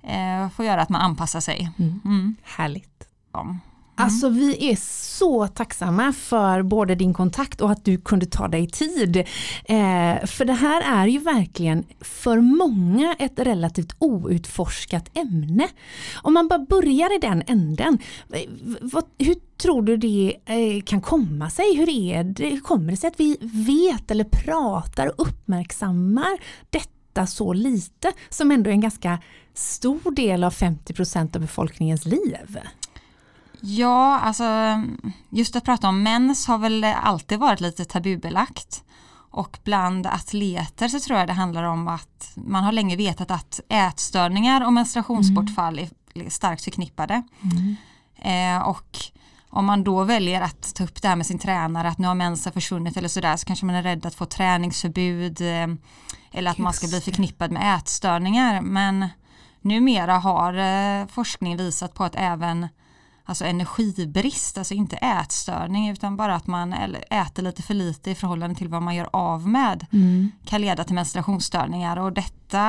eh, 0.03 0.49
få 0.49 0.63
göra 0.63 0.81
att 0.81 0.89
man 0.89 1.01
anpassar 1.01 1.39
sig. 1.39 1.71
Mm. 1.77 2.35
Härligt. 2.43 3.07
Ja. 3.33 3.55
Mm. 3.99 4.05
Alltså 4.05 4.29
vi 4.29 4.71
är 4.71 4.75
så 5.19 5.47
tacksamma 5.47 6.13
för 6.13 6.61
både 6.61 6.95
din 6.95 7.13
kontakt 7.13 7.61
och 7.61 7.71
att 7.71 7.85
du 7.85 7.97
kunde 7.97 8.25
ta 8.25 8.47
dig 8.47 8.67
tid. 8.67 9.17
Eh, 9.65 10.25
för 10.25 10.45
det 10.45 10.53
här 10.53 11.03
är 11.03 11.07
ju 11.07 11.19
verkligen 11.19 11.83
för 12.01 12.37
många 12.39 13.15
ett 13.19 13.39
relativt 13.39 13.95
outforskat 13.99 15.17
ämne. 15.17 15.67
Om 16.21 16.33
man 16.33 16.47
bara 16.47 16.59
börjar 16.59 17.15
i 17.15 17.19
den 17.19 17.43
änden, 17.47 17.97
vad, 18.81 19.03
hur 19.17 19.35
tror 19.57 19.81
du 19.81 19.97
det 19.97 20.35
eh, 20.45 20.83
kan 20.83 21.01
komma 21.01 21.49
sig? 21.49 21.75
Hur, 21.77 21.89
är 21.89 22.23
det, 22.23 22.49
hur 22.49 22.59
kommer 22.59 22.91
det 22.91 22.97
sig 22.97 23.07
att 23.07 23.19
vi 23.19 23.37
vet 23.41 24.11
eller 24.11 24.23
pratar 24.23 25.07
och 25.07 25.27
uppmärksammar 25.27 26.39
detta 26.69 27.27
så 27.27 27.53
lite 27.53 28.11
som 28.29 28.51
ändå 28.51 28.69
är 28.69 28.73
en 28.73 28.81
ganska 28.81 29.19
stor 29.53 30.11
del 30.11 30.43
av 30.43 30.53
50% 30.53 31.35
av 31.35 31.41
befolkningens 31.41 32.05
liv? 32.05 32.59
Ja, 33.61 34.19
alltså 34.19 34.45
just 35.29 35.55
att 35.55 35.63
prata 35.63 35.87
om 35.87 36.03
mens 36.03 36.47
har 36.47 36.57
väl 36.57 36.83
alltid 36.83 37.39
varit 37.39 37.61
lite 37.61 37.85
tabubelagt. 37.85 38.83
Och 39.31 39.59
bland 39.63 40.07
atleter 40.07 40.87
så 40.87 40.99
tror 40.99 41.19
jag 41.19 41.27
det 41.27 41.33
handlar 41.33 41.63
om 41.63 41.87
att 41.87 42.31
man 42.35 42.63
har 42.63 42.71
länge 42.71 42.95
vetat 42.95 43.31
att 43.31 43.59
ätstörningar 43.69 44.65
och 44.65 44.73
menstruationsbortfall 44.73 45.79
mm. 45.79 45.89
är 46.13 46.29
starkt 46.29 46.63
förknippade. 46.63 47.23
Mm. 47.41 47.75
Eh, 48.21 48.67
och 48.67 48.97
om 49.49 49.65
man 49.65 49.83
då 49.83 50.03
väljer 50.03 50.41
att 50.41 50.75
ta 50.75 50.83
upp 50.83 51.01
det 51.01 51.07
här 51.07 51.15
med 51.15 51.25
sin 51.25 51.39
tränare 51.39 51.87
att 51.87 51.97
nu 51.97 52.07
har 52.07 52.15
mensen 52.15 52.53
försvunnit 52.53 52.97
eller 52.97 53.07
sådär 53.07 53.37
så 53.37 53.45
kanske 53.45 53.65
man 53.65 53.75
är 53.75 53.83
rädd 53.83 54.05
att 54.05 54.15
få 54.15 54.25
träningsförbud 54.25 55.41
eh, 55.41 55.67
eller 56.31 56.51
att 56.51 56.57
Just 56.57 56.59
man 56.59 56.73
ska 56.73 56.87
bli 56.87 57.01
förknippad 57.01 57.51
med 57.51 57.75
ätstörningar. 57.75 58.61
Men 58.61 59.07
numera 59.61 60.17
har 60.17 60.53
eh, 60.53 61.07
forskning 61.07 61.57
visat 61.57 61.93
på 61.93 62.03
att 62.03 62.15
även 62.15 62.67
alltså 63.29 63.45
energibrist, 63.45 64.57
alltså 64.57 64.73
inte 64.73 64.95
ätstörning 64.95 65.89
utan 65.89 66.17
bara 66.17 66.35
att 66.35 66.47
man 66.47 66.73
äter 67.09 67.43
lite 67.43 67.61
för 67.61 67.73
lite 67.73 68.11
i 68.11 68.15
förhållande 68.15 68.55
till 68.55 68.67
vad 68.67 68.81
man 68.81 68.95
gör 68.95 69.09
av 69.13 69.47
med 69.47 69.85
mm. 69.91 70.31
kan 70.45 70.61
leda 70.61 70.83
till 70.83 70.95
menstruationsstörningar 70.95 71.97
och 71.97 72.13
detta 72.13 72.59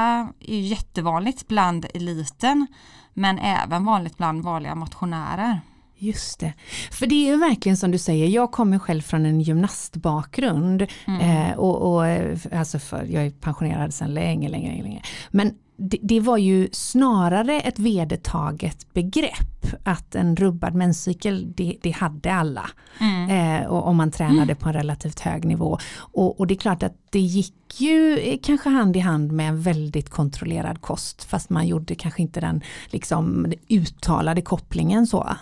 är 0.40 0.54
ju 0.54 0.60
jättevanligt 0.60 1.48
bland 1.48 1.86
eliten 1.94 2.66
men 3.14 3.38
även 3.38 3.84
vanligt 3.84 4.16
bland 4.16 4.42
vanliga 4.42 4.74
motionärer. 4.74 5.60
Just 5.98 6.40
det. 6.40 6.52
För 6.90 7.06
det 7.06 7.14
är 7.14 7.30
ju 7.30 7.36
verkligen 7.36 7.76
som 7.76 7.90
du 7.90 7.98
säger, 7.98 8.26
jag 8.26 8.52
kommer 8.52 8.78
själv 8.78 9.02
från 9.02 9.26
en 9.26 9.40
gymnastbakgrund. 9.40 10.86
Mm. 11.06 11.20
Eh, 11.20 11.58
och, 11.58 11.94
och, 11.94 12.04
alltså 12.52 12.78
för, 12.78 13.04
jag 13.04 13.26
är 13.26 13.30
pensionerad 13.30 13.94
sedan 13.94 14.14
länge, 14.14 14.48
länge, 14.48 14.82
länge. 14.82 15.02
Men 15.30 15.54
det, 15.80 15.98
det, 16.02 16.20
var 16.20 16.36
ju 16.36 16.68
snarare 16.72 17.60
ett 17.60 17.78
vedertaget 17.78 18.94
begrepp 18.94 19.66
att 19.84 20.14
en 20.14 20.36
rubbad 20.36 20.74
menscykel 20.74 21.52
det, 21.56 21.76
det 21.82 21.90
hade 21.90 22.32
alla. 22.32 22.70
Mm. 22.98 23.30
Eh, 23.30 23.66
och 23.66 23.86
om 23.86 23.96
man 23.96 24.10
tränade 24.10 24.42
mm. 24.42 24.56
på 24.56 24.68
en 24.68 24.72
relativt 24.72 25.20
hög 25.20 25.44
nivå. 25.44 25.78
Och, 25.96 26.40
och, 26.40 26.46
det 26.46 26.54
är 26.54 26.58
klart 26.58 26.82
att 26.82 26.96
det 27.10 27.18
gick 27.20 27.80
ju 27.80 28.18
eh, 28.18 28.38
kanske 28.42 28.68
hand 28.68 28.96
i 28.96 29.00
hand 29.00 29.32
med 29.32 29.48
en 29.48 29.62
väldigt 29.62 30.10
kontrollerad 30.10 30.80
kost 30.80 31.24
fast 31.24 31.50
man 31.50 31.66
gjorde 31.66 31.94
kanske 31.94 32.22
inte 32.22 32.40
den 32.40 32.62
liksom 32.86 33.52
uttalade 33.68 34.42
kopplingen 34.42 35.06
så. 35.06 35.36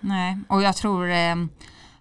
Nej, 0.00 0.38
och 0.48 0.62
jag 0.62 0.76
tror 0.76 1.10
eh, 1.10 1.36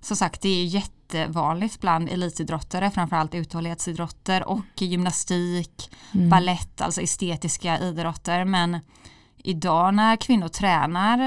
som 0.01 0.17
sagt 0.17 0.41
det 0.41 0.49
är 0.49 0.65
jätte 0.65 0.94
jättevanligt 1.13 1.81
bland 1.81 2.09
elitidrottare, 2.09 2.91
framförallt 2.91 3.35
uthållighetsidrotter 3.35 4.47
och 4.47 4.81
gymnastik, 4.81 5.91
mm. 6.13 6.29
ballett, 6.29 6.81
alltså 6.81 7.01
estetiska 7.01 7.79
idrotter. 7.79 8.45
Men 8.45 8.79
idag 9.37 9.93
när 9.93 10.15
kvinnor 10.15 10.47
tränar 10.47 11.17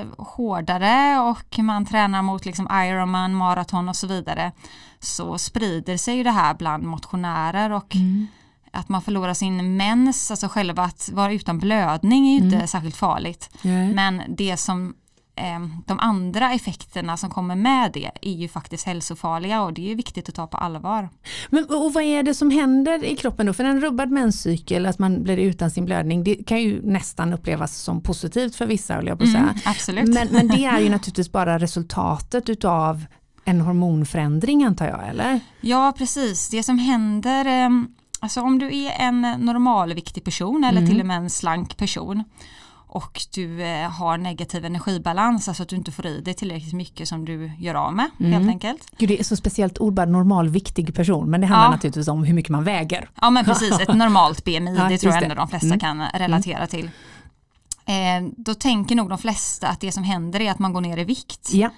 eh, 0.00 0.06
hårdare 0.18 1.20
och 1.20 1.58
man 1.58 1.86
tränar 1.86 2.22
mot 2.22 2.46
liksom 2.46 2.68
Ironman, 2.72 3.34
maraton 3.34 3.88
och 3.88 3.96
så 3.96 4.06
vidare 4.06 4.52
så 5.00 5.38
sprider 5.38 5.96
sig 5.96 6.16
ju 6.16 6.22
det 6.22 6.30
här 6.30 6.54
bland 6.54 6.84
motionärer 6.84 7.70
och 7.70 7.96
mm. 7.96 8.26
att 8.72 8.88
man 8.88 9.02
förlorar 9.02 9.34
sin 9.34 9.76
mens, 9.76 10.30
alltså 10.30 10.48
själva 10.48 10.82
att 10.82 11.10
vara 11.12 11.32
utan 11.32 11.58
blödning 11.58 12.28
är 12.28 12.32
ju 12.32 12.38
mm. 12.38 12.54
inte 12.54 12.66
särskilt 12.66 12.96
farligt. 12.96 13.50
Mm. 13.62 13.90
Men 13.90 14.22
det 14.28 14.56
som 14.56 14.94
de 15.86 15.98
andra 16.00 16.52
effekterna 16.52 17.16
som 17.16 17.30
kommer 17.30 17.56
med 17.56 17.90
det 17.92 18.10
är 18.22 18.32
ju 18.32 18.48
faktiskt 18.48 18.86
hälsofarliga 18.86 19.62
och 19.62 19.72
det 19.72 19.92
är 19.92 19.94
viktigt 19.94 20.28
att 20.28 20.34
ta 20.34 20.46
på 20.46 20.56
allvar. 20.56 21.08
Men 21.48 21.64
och 21.64 21.92
vad 21.92 22.04
är 22.04 22.22
det 22.22 22.34
som 22.34 22.50
händer 22.50 23.04
i 23.04 23.16
kroppen 23.16 23.46
då? 23.46 23.52
För 23.52 23.64
en 23.64 23.80
rubbad 23.80 24.10
menscykel, 24.10 24.86
att 24.86 24.98
man 24.98 25.22
blir 25.22 25.36
utan 25.36 25.70
sin 25.70 25.84
blödning, 25.84 26.24
det 26.24 26.34
kan 26.34 26.62
ju 26.62 26.82
nästan 26.82 27.32
upplevas 27.32 27.76
som 27.76 28.02
positivt 28.02 28.56
för 28.56 28.66
vissa, 28.66 29.02
jag 29.02 29.18
på 29.18 29.26
säga. 29.26 29.38
Mm, 29.38 29.54
absolut. 29.64 30.08
Men, 30.08 30.28
men 30.30 30.48
det 30.48 30.64
är 30.64 30.80
ju 30.80 30.88
naturligtvis 30.88 31.32
bara 31.32 31.58
resultatet 31.58 32.48
utav 32.48 33.04
en 33.44 33.60
hormonförändring 33.60 34.64
antar 34.64 34.86
jag, 34.86 35.08
eller? 35.08 35.40
Ja, 35.60 35.94
precis. 35.98 36.48
Det 36.48 36.62
som 36.62 36.78
händer, 36.78 37.44
ehm, 37.44 37.88
alltså 38.20 38.40
om 38.40 38.58
du 38.58 38.76
är 38.76 38.90
en 38.98 39.20
normalviktig 39.20 40.24
person 40.24 40.64
eller 40.64 40.78
mm. 40.78 40.90
till 40.90 41.00
och 41.00 41.06
med 41.06 41.16
en 41.16 41.30
slank 41.30 41.76
person 41.76 42.24
och 42.88 43.20
du 43.34 43.62
eh, 43.62 43.90
har 43.90 44.18
negativ 44.18 44.64
energibalans, 44.64 45.48
alltså 45.48 45.62
att 45.62 45.68
du 45.68 45.76
inte 45.76 45.92
får 45.92 46.06
i 46.06 46.20
dig 46.20 46.34
tillräckligt 46.34 46.72
mycket 46.72 47.08
som 47.08 47.24
du 47.24 47.52
gör 47.58 47.74
av 47.74 47.94
med 47.94 48.10
mm. 48.20 48.32
helt 48.32 48.48
enkelt. 48.48 48.90
Gud, 48.98 49.08
det 49.08 49.20
är 49.20 49.24
så 49.24 49.36
speciellt 49.36 49.78
ord, 49.78 49.94
bara 49.94 50.06
normalviktig 50.06 50.94
person, 50.94 51.30
men 51.30 51.40
det 51.40 51.46
handlar 51.46 51.66
ja. 51.66 51.70
naturligtvis 51.70 52.08
om 52.08 52.24
hur 52.24 52.34
mycket 52.34 52.50
man 52.50 52.64
väger. 52.64 53.10
Ja 53.20 53.30
men 53.30 53.44
precis, 53.44 53.80
ett 53.80 53.94
normalt 53.94 54.44
BMI, 54.44 54.76
ja, 54.78 54.88
det 54.88 54.98
tror 54.98 55.14
jag 55.14 55.22
ändå 55.22 55.34
de 55.34 55.48
flesta 55.48 55.66
mm. 55.66 55.78
kan 55.78 56.04
relatera 56.14 56.56
mm. 56.56 56.68
till. 56.68 56.90
Eh, 57.86 58.30
då 58.36 58.54
tänker 58.54 58.94
nog 58.94 59.08
de 59.08 59.18
flesta 59.18 59.68
att 59.68 59.80
det 59.80 59.92
som 59.92 60.02
händer 60.02 60.40
är 60.40 60.50
att 60.50 60.58
man 60.58 60.72
går 60.72 60.80
ner 60.80 60.98
i 60.98 61.04
vikt. 61.04 61.50
Ja. 61.52 61.70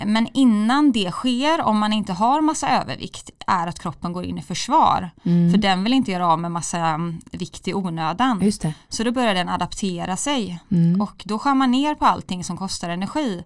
Men 0.00 0.28
innan 0.34 0.92
det 0.92 1.10
sker, 1.10 1.62
om 1.62 1.78
man 1.78 1.92
inte 1.92 2.12
har 2.12 2.40
massa 2.40 2.68
övervikt, 2.68 3.30
är 3.46 3.66
att 3.66 3.78
kroppen 3.78 4.12
går 4.12 4.24
in 4.24 4.38
i 4.38 4.42
försvar. 4.42 5.10
Mm. 5.24 5.50
För 5.50 5.58
den 5.58 5.84
vill 5.84 5.92
inte 5.92 6.10
göra 6.10 6.28
av 6.28 6.38
med 6.38 6.52
massa 6.52 6.78
mm, 6.78 7.20
vikt 7.32 7.68
i 7.68 7.74
onödan. 7.74 8.38
Så 8.88 9.04
då 9.04 9.12
börjar 9.12 9.34
den 9.34 9.48
adaptera 9.48 10.16
sig. 10.16 10.60
Mm. 10.70 11.00
Och 11.00 11.22
då 11.24 11.38
skär 11.38 11.54
man 11.54 11.70
ner 11.70 11.94
på 11.94 12.04
allting 12.04 12.44
som 12.44 12.56
kostar 12.56 12.88
energi. 12.88 13.44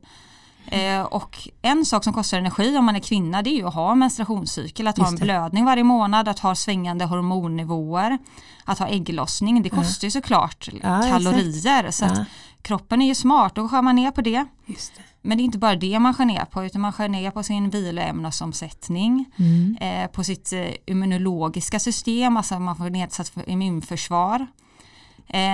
Eh, 0.71 1.03
och 1.03 1.49
en 1.63 1.85
sak 1.85 2.05
som 2.05 2.13
kostar 2.13 2.39
energi 2.39 2.77
om 2.77 2.85
man 2.85 2.97
är 2.97 3.01
kvinna 3.01 3.43
det 3.43 3.51
är 3.51 3.55
ju 3.55 3.67
att 3.67 3.75
ha 3.75 3.95
menstruationscykel, 3.95 4.89
att 4.89 4.99
ha 4.99 5.09
en 5.09 5.17
blödning 5.17 5.65
varje 5.65 5.85
månad, 5.85 6.29
att 6.29 6.39
ha 6.39 6.55
svängande 6.55 7.05
hormonnivåer, 7.05 8.19
att 8.65 8.79
ha 8.79 8.87
ägglossning. 8.87 9.63
Det 9.63 9.69
kostar 9.69 10.07
ju 10.07 10.11
såklart 10.11 10.69
ja, 10.83 11.03
kalorier. 11.03 11.91
Så 11.91 12.05
ja. 12.05 12.25
Kroppen 12.63 13.03
är 13.03 13.07
ju 13.07 13.15
smart, 13.15 13.55
då 13.55 13.69
skär 13.69 13.83
man 13.83 13.97
ner 13.97 14.11
på 14.11 14.21
det. 14.21 14.45
det. 14.67 15.03
Men 15.23 15.39
det 15.39 15.43
är 15.43 15.45
inte 15.45 15.59
bara 15.59 15.77
det 15.77 15.99
man 15.99 16.15
skär 16.15 16.25
ner 16.25 16.45
på 16.45 16.65
utan 16.65 16.81
man 16.81 16.93
skär 16.93 17.09
ner 17.09 17.31
på 17.31 17.43
sin 17.43 17.71
viloämnesomsättning, 17.71 19.25
mm. 19.37 19.77
eh, 19.81 20.11
på 20.11 20.25
sitt 20.25 20.53
eh, 20.53 20.69
immunologiska 20.87 21.79
system, 21.79 22.37
alltså 22.37 22.59
man 22.59 22.77
får 22.77 22.91
nedsatt 22.91 23.33
immunförsvar. 23.47 24.47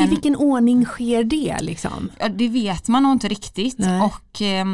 I 0.05 0.07
vilken 0.07 0.37
ordning 0.37 0.85
sker 0.85 1.25
det? 1.25 1.61
Liksom? 1.61 2.11
Ja, 2.19 2.29
det 2.29 2.49
vet 2.49 2.89
man 2.89 3.03
nog 3.03 3.13
inte 3.13 3.29
riktigt. 3.29 3.79
Nej. 3.79 4.01
Och 4.01 4.43
eh, 4.43 4.65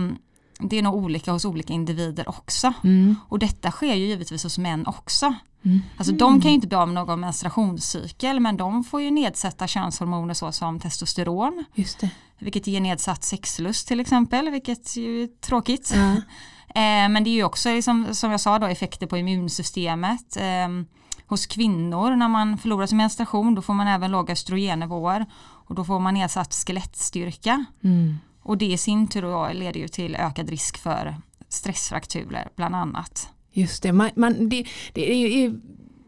Det 0.58 0.78
är 0.78 0.82
nog 0.82 0.94
olika 0.94 1.32
hos 1.32 1.44
olika 1.44 1.72
individer 1.72 2.28
också. 2.28 2.72
Mm. 2.84 3.16
Och 3.28 3.38
detta 3.38 3.70
sker 3.70 3.94
ju 3.94 4.06
givetvis 4.06 4.42
hos 4.42 4.58
män 4.58 4.86
också. 4.86 5.34
Mm. 5.64 5.80
Alltså 5.96 6.12
de 6.14 6.40
kan 6.40 6.50
ju 6.50 6.54
inte 6.54 6.66
bli 6.66 6.76
av 6.76 6.88
med 6.88 6.94
någon 6.94 7.20
menstruationscykel 7.20 8.40
men 8.40 8.56
de 8.56 8.84
får 8.84 9.02
ju 9.02 9.10
nedsätta 9.10 9.66
könshormoner 9.66 10.34
så 10.34 10.52
som 10.52 10.80
testosteron. 10.80 11.64
Just 11.74 12.00
det. 12.00 12.10
Vilket 12.38 12.66
ger 12.66 12.80
nedsatt 12.80 13.24
sexlust 13.24 13.88
till 13.88 14.00
exempel, 14.00 14.50
vilket 14.50 14.96
är 14.96 15.40
tråkigt. 15.40 15.92
Mm. 15.94 16.16
eh, 16.68 17.12
men 17.12 17.24
det 17.24 17.30
är 17.30 17.34
ju 17.34 17.44
också 17.44 17.68
liksom, 17.68 18.14
som 18.14 18.30
jag 18.30 18.40
sa 18.40 18.58
då 18.58 18.66
effekter 18.66 19.06
på 19.06 19.18
immunsystemet. 19.18 20.36
Eh, 20.36 20.68
hos 21.26 21.46
kvinnor 21.46 22.16
när 22.16 22.28
man 22.28 22.58
förlorar 22.58 22.86
sin 22.86 22.98
menstruation 22.98 23.54
då 23.54 23.62
får 23.62 23.74
man 23.74 23.86
även 23.86 24.10
låga 24.10 24.32
östrogennivåer 24.32 25.26
och 25.40 25.74
då 25.74 25.84
får 25.84 25.98
man 25.98 26.14
nedsatt 26.14 26.54
skelettstyrka. 26.54 27.64
Mm. 27.84 28.18
Och 28.42 28.58
det 28.58 28.72
i 28.72 28.78
sin 28.78 29.08
tur 29.08 29.54
leder 29.54 29.80
ju 29.80 29.88
till 29.88 30.16
ökad 30.16 30.50
risk 30.50 30.78
för 30.78 31.16
stressfrakturer 31.48 32.48
bland 32.56 32.74
annat. 32.74 33.30
Just 33.52 33.82
det, 33.82 33.92
man, 33.92 34.10
man 34.14 34.48
det, 34.48 34.64
det, 34.92 35.12
är, 35.12 35.52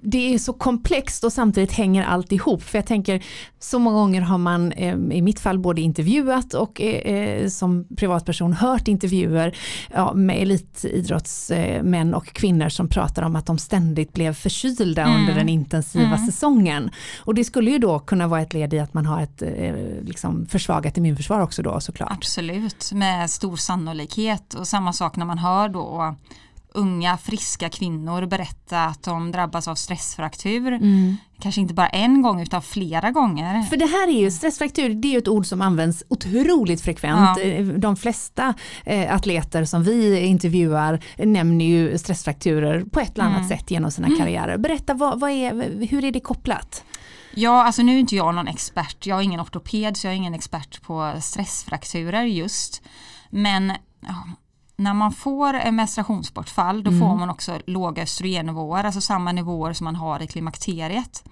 det 0.05 0.35
är 0.35 0.39
så 0.39 0.53
komplext 0.53 1.25
och 1.25 1.33
samtidigt 1.33 1.73
hänger 1.73 2.05
allt 2.05 2.33
ihop. 2.33 2.63
För 2.63 2.79
jag 2.79 2.87
tänker, 2.87 3.25
så 3.59 3.79
många 3.79 3.97
gånger 3.97 4.21
har 4.21 4.39
man 4.39 4.73
eh, 4.73 4.95
i 4.95 5.23
mitt 5.23 5.41
fall 5.41 5.59
både 5.59 5.81
intervjuat 5.81 6.55
och 6.55 6.81
eh, 6.81 7.13
eh 7.13 7.49
som 7.49 7.87
privatperson 7.97 8.53
hört 8.53 8.89
intervjuer 8.89 9.57
med 10.15 10.43
elitidrottsmän 10.43 12.15
och 12.15 12.27
kvinnor 12.27 12.69
som 12.69 12.89
pratar 12.89 13.23
om 13.23 13.37
att 13.37 13.47
de 13.47 13.59
ständigt 13.59 14.13
blev 14.13 14.35
förkylda 14.35 15.03
mm. 15.03 15.21
under 15.21 15.35
den 15.35 15.49
intensiva 15.49 16.05
mm. 16.05 16.27
säsongen. 16.27 16.91
Och 17.19 17.35
det 17.35 17.45
skulle 17.45 17.71
ju 17.71 17.79
då 17.79 17.99
kunna 17.99 18.27
vara 18.27 18.41
ett 18.41 18.53
led 18.53 18.75
i 18.75 18.79
att 18.79 18.95
man 18.95 19.07
har 19.07 19.23
ett 19.23 19.43
liksom 20.03 20.47
försvagat 20.47 20.97
immunförsvar 20.97 21.41
också 21.41 21.63
då 21.63 21.81
såklart. 21.81 22.13
Absolut, 22.13 22.93
med 22.93 23.31
stor 23.31 23.57
sannolikhet 23.57 24.55
och 24.55 24.69
samma 24.69 24.93
sak 24.93 25.17
när 25.17 25.27
man 25.27 25.39
hör 25.39 25.69
då 25.69 26.17
unga 26.75 27.19
friska 27.19 27.69
kvinnor 27.69 28.27
berätta 28.27 28.85
att 28.85 29.03
de 29.03 29.33
drabbas 29.33 29.69
av 29.69 29.75
stressfraktur. 29.75 30.73
Mm. 30.73 31.17
Kanske 31.41 31.61
inte 31.61 31.75
bara 31.75 31.89
en 31.89 32.23
gång 32.23 32.41
utan 32.41 32.63
flera 32.63 33.11
gånger. 33.11 33.63
För 33.63 33.77
det 33.77 33.87
här 33.87 34.09
är 34.09 34.21
ju 34.21 34.31
stressfraktur, 34.31 34.89
det 34.95 35.09
är 35.09 35.13
ju 35.13 35.19
ett 35.19 35.29
ord 35.29 35.47
som 35.47 35.63
används 35.63 36.05
otroligt 36.09 36.81
frekvent. 36.81 37.39
Ja. 37.39 37.43
Eh, 37.45 37.65
De 37.67 37.97
flesta 37.97 38.55
eh, 38.85 39.15
atleter 39.15 39.65
som 39.65 39.83
vi 39.85 40.21
intervjuar 40.27 41.01
nämner 41.17 41.65
ju 41.65 41.99
stressfrakturer 41.99 42.85
på 42.85 43.01
ett 43.01 43.15
eller 43.15 43.25
annat 43.25 43.37
Mm. 43.37 43.49
sätt 43.49 43.71
genom 43.71 43.91
sina 43.91 44.09
karriärer. 44.19 44.59
Berätta, 44.59 44.95
vad, 44.95 45.21
vad 45.21 45.31
är, 45.31 45.87
hur 45.87 46.05
är 46.05 46.13
det 46.13 46.21
kopplat? 46.21 46.85
Ja, 47.35 47.65
alltså 47.65 47.83
nu 47.83 47.95
är 47.95 47.99
inte 47.99 48.17
jag 48.17 48.35
någon 48.35 48.49
expert. 48.49 49.07
Jag 49.07 49.19
är 49.19 49.23
ingen 49.23 49.41
ortoped 49.41 49.97
så 49.97 50.07
jag 50.07 50.13
är 50.13 50.17
ingen 50.17 50.35
expert 50.35 50.83
på 50.83 51.13
stressfrakturer 51.21 52.23
just. 52.25 52.83
Men 53.31 53.73
när 54.77 54.95
man 54.95 55.13
får 55.13 55.55
en 55.55 55.77
menstruationsbortfall 55.77 56.85
då 56.85 56.91
får 56.91 57.17
man 57.17 57.31
också 57.31 57.61
låga 57.67 58.03
östrogennivåer, 58.03 58.85
alltså 58.85 59.01
samma 59.01 59.33
nivåer 59.33 59.73
som 59.73 59.85
man 59.85 59.97
har 59.97 60.23
i 60.23 60.27
klimakteriet. 60.27 61.25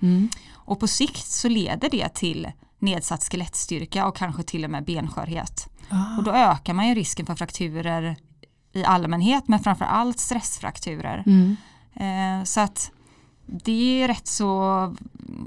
Och 0.55 0.81
på 0.81 0.87
sikt 0.87 1.27
så 1.27 1.49
leder 1.49 1.91
det 1.91 2.09
till 2.15 2.49
nedsatt 2.79 3.25
skelettstyrka 3.31 4.07
och 4.07 4.17
kanske 4.17 4.43
till 4.43 4.65
och 4.65 4.71
med 4.71 4.85
benskörhet. 4.85 5.69
Och 6.19 6.25
då 6.25 6.31
ökar 6.31 6.75
man 6.75 6.89
ju 6.89 6.95
risken 6.95 7.27
för 7.27 7.35
frakturer 7.35 8.17
i 8.73 8.85
allmänhet 8.85 9.49
men 9.49 9.59
framför 9.61 9.85
allt 9.85 10.19
stressfrakturer. 10.19 11.25
Eh, 11.95 12.45
så 12.45 12.61
att 12.61 12.91
det 13.47 14.03
är 14.03 14.09
rätt 14.09 14.27
så, 14.27 14.95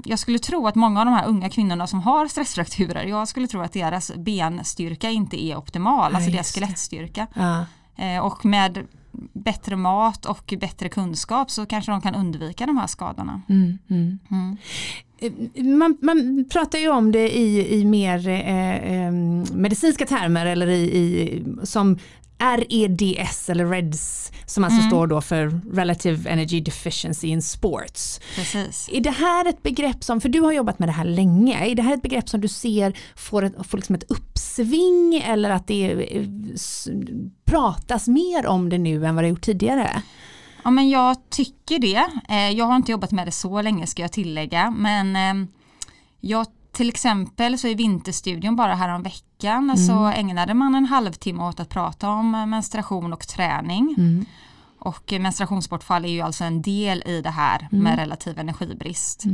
jag 0.04 0.18
skulle 0.18 0.38
tro 0.38 0.66
att 0.66 0.74
många 0.74 1.00
av 1.00 1.06
de 1.06 1.14
här 1.14 1.26
unga 1.26 1.50
kvinnorna 1.50 1.86
som 1.86 2.00
har 2.00 2.26
stressfrakturer, 2.28 3.04
jag 3.04 3.28
skulle 3.28 3.46
tro 3.46 3.60
att 3.60 3.72
deras 3.72 4.12
benstyrka 4.16 5.10
inte 5.10 5.44
är 5.44 5.56
optimal, 5.56 6.12
Ja, 6.12 6.16
alltså 6.16 6.30
deras 6.30 6.52
skelettstyrka. 6.54 7.26
Ja. 7.34 7.64
Eh, 7.96 8.18
och 8.18 8.44
med 8.44 8.86
bättre 9.32 9.76
mat 9.76 10.26
och 10.26 10.54
bättre 10.60 10.88
kunskap 10.88 11.50
så 11.50 11.66
kanske 11.66 11.92
de 11.92 12.00
kan 12.00 12.14
undvika 12.14 12.66
de 12.66 12.76
här 12.76 12.86
skadorna. 12.86 13.42
Mm, 13.48 13.78
mm. 13.90 14.18
Mm. 14.30 15.78
Man, 15.78 15.96
man 16.00 16.44
pratar 16.52 16.78
ju 16.78 16.88
om 16.88 17.12
det 17.12 17.36
i, 17.36 17.74
i 17.80 17.84
mer 17.84 18.28
eh, 18.28 18.76
eh, 18.76 19.12
medicinska 19.52 20.06
termer 20.06 20.46
eller 20.46 20.66
i, 20.66 20.82
i 20.82 21.44
som 21.62 21.98
REDS 22.44 23.50
eller 23.50 23.66
REDS 23.66 24.32
som 24.46 24.64
alltså 24.64 24.82
står 24.82 25.06
då 25.06 25.20
för 25.20 25.60
Relative 25.72 26.30
Energy 26.30 26.60
Deficiency 26.60 27.28
in 27.28 27.42
Sports. 27.42 28.20
Precis. 28.36 28.88
Är 28.92 29.00
det 29.00 29.10
här 29.10 29.48
ett 29.48 29.62
begrepp 29.62 30.04
som, 30.04 30.20
för 30.20 30.28
du 30.28 30.40
har 30.40 30.52
jobbat 30.52 30.78
med 30.78 30.88
det 30.88 30.92
här 30.92 31.04
länge, 31.04 31.66
är 31.66 31.74
det 31.74 31.82
här 31.82 31.94
ett 31.94 32.02
begrepp 32.02 32.28
som 32.28 32.40
du 32.40 32.48
ser 32.48 32.98
får, 33.16 33.42
ett, 33.42 33.66
får 33.66 33.78
liksom 33.78 33.94
ett 33.94 34.10
uppsving 34.10 35.22
eller 35.26 35.50
att 35.50 35.66
det 35.66 36.16
eh, 36.16 36.26
pratas 37.44 38.08
mer 38.08 38.46
om 38.46 38.68
det 38.68 38.78
nu 38.78 39.06
än 39.06 39.14
vad 39.14 39.24
det 39.24 39.28
gjort 39.28 39.42
tidigare? 39.42 40.02
Ja 40.64 40.70
men 40.70 40.90
jag 40.90 41.30
tycker 41.30 41.78
det. 41.78 42.06
Eh, 42.28 42.50
jag 42.50 42.64
har 42.64 42.76
inte 42.76 42.92
jobbat 42.92 43.12
med 43.12 43.26
det 43.26 43.32
så 43.32 43.62
länge 43.62 43.86
ska 43.86 44.02
jag 44.02 44.12
tillägga 44.12 44.70
men 44.70 45.16
eh, 45.16 45.48
jag 46.20 46.46
till 46.74 46.88
exempel 46.88 47.58
så 47.58 47.68
i 47.68 47.74
Vinterstudion 47.74 48.56
bara 48.56 48.74
här 48.74 48.88
om 48.88 49.02
veckan 49.02 49.78
så 49.78 50.06
ägnade 50.06 50.54
man 50.54 50.74
en 50.74 50.86
halvtimme 50.86 51.42
åt 51.42 51.60
att 51.60 51.68
prata 51.68 52.08
om 52.08 52.34
eh, 52.34 52.46
menstruation 52.46 53.12
och 53.12 53.28
träning. 53.28 53.96
Och 54.78 55.12
eh, 55.12 55.20
menstruationsbortfall 55.20 56.04
är 56.04 56.08
ju 56.08 56.20
alltså 56.20 56.44
en 56.44 56.62
del 56.62 57.02
i 57.06 57.20
det 57.20 57.30
här 57.30 57.68
med 57.70 57.98
relativ 57.98 58.38
energibrist. 58.38 59.24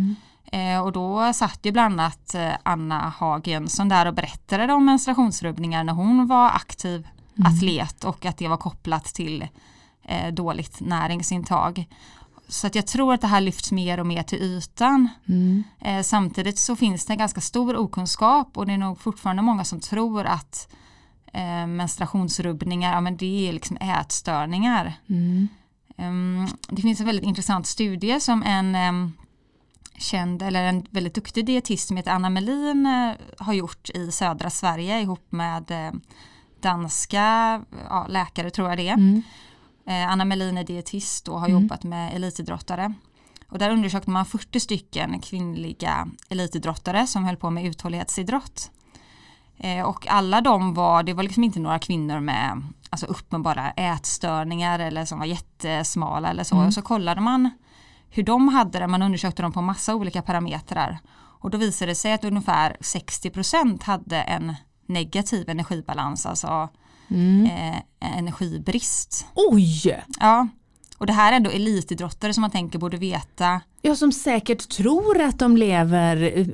Eh, 0.53 0.81
och 0.81 0.93
då 0.93 1.33
satt 1.33 1.61
ju 1.63 1.73
bland 1.73 2.01
annat 2.01 2.35
eh, 2.35 2.53
Anna 2.63 3.09
Hagensson 3.19 3.89
där 3.89 4.07
och 4.07 4.15
berättade 4.15 4.73
om 4.73 4.85
menstruationsrubbningar 4.85 5.85
när 5.85 5.93
hon 5.93 6.27
var 6.27 6.47
aktiv 6.47 7.09
atlet 7.45 8.05
och 8.05 8.25
att 8.25 8.39
det 8.39 8.49
var 8.49 8.57
kopplat 8.57 9.05
till 9.05 9.49
eh, 10.03 10.33
dåligt 10.33 10.81
näringsintag. 10.81 11.87
Så 12.51 12.67
att 12.67 12.75
jag 12.75 12.87
tror 12.87 13.15
att 13.15 13.21
det 13.21 13.27
här 13.27 13.41
lyfts 13.41 13.73
mer 13.73 14.01
och 14.01 14.07
mer 14.07 14.23
till 14.23 14.43
ytan. 14.43 15.09
Eh, 15.81 16.03
samtidigt 16.03 16.59
så 16.59 16.77
finns 16.77 17.07
det 17.07 17.13
en 17.13 17.19
ganska 17.19 17.41
stor 17.41 17.77
okunskap 17.77 18.57
och 18.57 18.67
det 18.67 18.73
är 18.73 18.79
nog 18.79 19.01
fortfarande 19.01 19.43
många 19.43 19.65
som 19.65 19.81
tror 19.81 20.25
att 20.25 20.69
eh, 21.33 21.67
menstruationsrubbningar, 21.67 22.93
ja 22.93 23.01
men 23.01 23.17
det 23.17 23.49
är 23.49 23.53
liksom 23.53 23.77
ätstörningar. 23.77 24.95
Ehm, 25.97 26.47
det 26.69 26.83
finns 26.83 27.01
en 27.01 27.07
väldigt 27.07 27.25
intressant 27.25 27.67
studie 27.67 28.21
som 28.21 28.43
en 28.43 28.75
ehm, 28.75 29.13
känd 29.99 30.43
eller 30.43 30.65
en 30.65 30.87
väldigt 30.91 31.15
duktig 31.15 31.47
dietist 31.47 31.89
som 31.89 31.97
heter 31.97 32.11
Anna 32.11 32.31
Melin 32.31 32.87
eh, 32.87 33.13
har 33.39 33.53
gjort 33.53 33.91
i 33.91 34.13
södra 34.13 34.51
Sverige 34.51 35.01
ihop 35.01 35.33
med 35.33 35.71
eh, 35.71 35.93
danska 36.61 37.63
ja, 37.89 38.07
läkare 38.09 38.51
tror 38.51 38.69
jag 38.69 38.79
det 38.79 38.89
är. 38.89 38.99
Eh, 39.17 39.21
Anna 39.95 40.25
Melin 40.25 40.59
är 40.59 40.65
dietist 40.65 41.29
och 41.29 41.41
har 41.41 41.49
jobbat 41.49 41.85
med 41.85 42.15
elitidrottare. 42.15 42.95
Och 43.49 43.59
där 43.59 43.71
undersökte 43.71 44.11
man 44.11 44.27
40 44.27 44.61
stycken 44.61 45.21
kvinnliga 45.21 46.09
elitidrottare 46.29 47.07
som 47.07 47.25
höll 47.25 47.37
på 47.37 47.51
med 47.51 47.67
uthållighetsidrott. 47.67 48.71
Eh, 49.59 49.83
och 49.83 50.09
alla 50.09 50.41
de 50.41 50.75
var, 50.75 51.03
det 51.03 51.15
var 51.15 51.23
liksom 51.23 51.45
inte 51.45 51.61
några 51.61 51.79
kvinnor 51.79 52.21
med 52.21 52.63
alltså 52.91 53.07
uppenbara 53.07 53.71
ätstörningar 53.71 54.79
eller 54.79 55.05
som 55.05 55.19
var 55.19 55.27
jättesmala 55.27 56.31
eller 56.31 56.45
så. 56.45 56.57
Och 56.57 56.75
så 56.75 56.83
kollade 56.83 57.21
man 57.21 57.51
hur 58.11 58.23
de 58.23 58.49
hade 58.49 58.79
det, 58.79 58.87
man 58.87 59.03
undersökte 59.03 59.43
dem 59.43 59.53
på 59.53 59.63
massa 59.63 59.95
olika 59.95 60.23
parametrar. 60.23 60.99
Och 61.13 61.51
då 61.51 61.59
visade 61.59 61.91
det 61.91 61.95
sig 61.95 62.13
att 62.13 62.25
ungefär 62.25 62.77
60% 62.81 63.85
hade 63.85 64.23
en 64.23 64.55
negativ 64.87 65.49
energibalans, 65.49 66.27
alltså 66.27 66.69
eh, 67.11 67.83
energibrist. 68.19 69.27
Oj! 69.35 70.03
Ja, 70.21 70.49
och 70.99 71.07
det 71.07 71.13
här 71.13 71.33
är 71.33 71.37
ändå 71.37 71.51
elitidrottare 71.51 72.35
som 72.35 72.41
man 72.41 72.51
tänker 72.51 72.79
borde 72.79 72.97
veta. 72.97 73.61
Ja, 73.83 73.95
som 73.97 74.13
säkert 74.13 74.69
tror 74.69 75.21
att 75.21 75.39
de 75.39 75.57
lever 75.57 76.39
eh, 76.39 76.47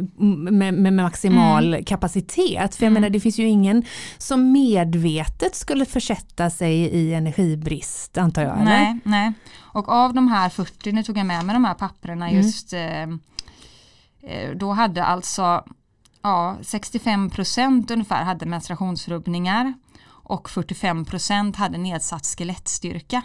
med, 0.53 0.75
med 0.75 0.93
maximal 0.93 1.67
Mm. 1.75 1.85
kapacitet. 1.85 2.75
För 2.75 2.87
jag 2.87 2.93
menar 2.93 3.11
det 3.11 3.21
finns 3.21 3.39
ju 3.39 3.47
ingen 3.49 3.85
som 4.19 4.53
medvetet 4.53 5.55
skulle 5.55 5.85
försätta 5.85 6.51
sig 6.51 6.75
i 6.77 7.15
energibrist 7.15 8.19
antar 8.19 8.43
jag. 8.43 8.53
Eller? 8.55 8.65
Nej, 8.65 8.99
nej. 9.05 9.33
Och 9.59 9.89
av 9.89 10.15
de 10.15 10.29
här 10.29 10.49
40, 10.49 10.93
nu 10.93 11.03
tog 11.03 11.19
jag 11.19 11.27
med 11.27 11.45
mig 11.45 11.55
de 11.55 11.65
här 11.65 11.75
papperna 11.75 12.33
just, 12.33 12.73
eh, 12.73 13.03
eh, 13.03 14.51
då 14.57 14.73
hade 14.73 15.05
alltså 15.05 15.65
ja, 16.23 16.57
65% 16.63 17.93
ungefär 17.93 18.25
hade 18.25 18.47
menstruationsrubbningar 18.47 19.75
och 20.27 20.49
45% 20.49 21.57
hade 21.57 21.79
nedsatt 21.79 22.27
skelettstyrka. 22.27 23.23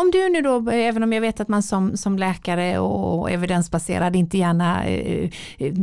Om 0.00 0.10
du 0.12 0.28
nu 0.28 0.40
då, 0.42 0.70
även 0.70 1.02
om 1.02 1.12
jag 1.12 1.20
vet 1.20 1.40
att 1.40 1.48
man 1.48 1.62
som, 1.62 1.96
som 1.96 2.18
läkare 2.18 2.78
och 2.78 3.30
evidensbaserad 3.30 4.16
inte 4.16 4.38
gärna 4.38 4.84
eh, 4.84 5.30
eh, 5.58 5.74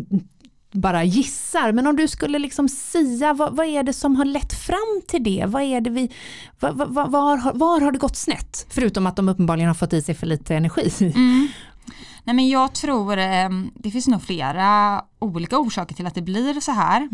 bara 0.73 1.03
gissar, 1.03 1.71
men 1.71 1.87
om 1.87 1.95
du 1.95 2.07
skulle 2.07 2.39
liksom 2.39 2.69
sia, 2.69 3.33
vad, 3.33 3.55
vad 3.55 3.65
är 3.65 3.83
det 3.83 3.93
som 3.93 4.15
har 4.15 4.25
lett 4.25 4.53
fram 4.53 5.01
till 5.07 5.23
det? 5.23 5.43
Vad 5.47 5.61
är 5.61 5.81
det 5.81 5.89
vi, 5.89 6.11
vad, 6.59 6.77
var, 7.11 7.37
har- 7.37 7.53
var 7.53 7.81
har 7.81 7.91
det 7.91 7.97
gått 7.99 8.15
snett? 8.17 8.65
Förutom 8.69 9.07
att 9.07 9.15
de 9.15 9.29
uppenbarligen 9.29 9.67
har 9.67 9.75
fått 9.75 9.93
i 9.93 10.01
sig 10.01 10.15
för 10.15 10.27
lite 10.27 10.55
energi. 10.55 11.13
Nej 12.23 12.35
men 12.35 12.49
jag 12.49 12.73
tror, 12.73 13.17
eh, 13.17 13.49
det 13.75 13.91
finns 13.91 14.07
nog 14.07 14.21
flera 14.23 15.01
olika 15.19 15.59
orsaker 15.59 15.95
till 15.95 16.07
att 16.07 16.15
det 16.15 16.21
blir 16.21 16.59
så 16.59 16.71
här. 16.71 17.09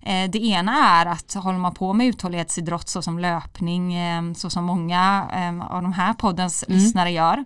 Eh, 0.00 0.30
det 0.30 0.38
ena 0.38 0.72
är 0.72 1.06
att 1.06 1.34
håller 1.34 1.58
man 1.58 1.74
på 1.74 1.92
med 1.92 2.06
uthållighetsidrott 2.06 2.88
såsom 2.88 3.18
löpning, 3.18 3.94
eh, 3.94 4.32
så 4.32 4.50
som 4.50 4.64
många 4.64 5.28
eh, 5.32 5.76
av 5.76 5.82
de 5.82 5.92
här 5.92 6.12
poddens 6.14 6.64
lyssnare 6.68 7.10
gör, 7.10 7.44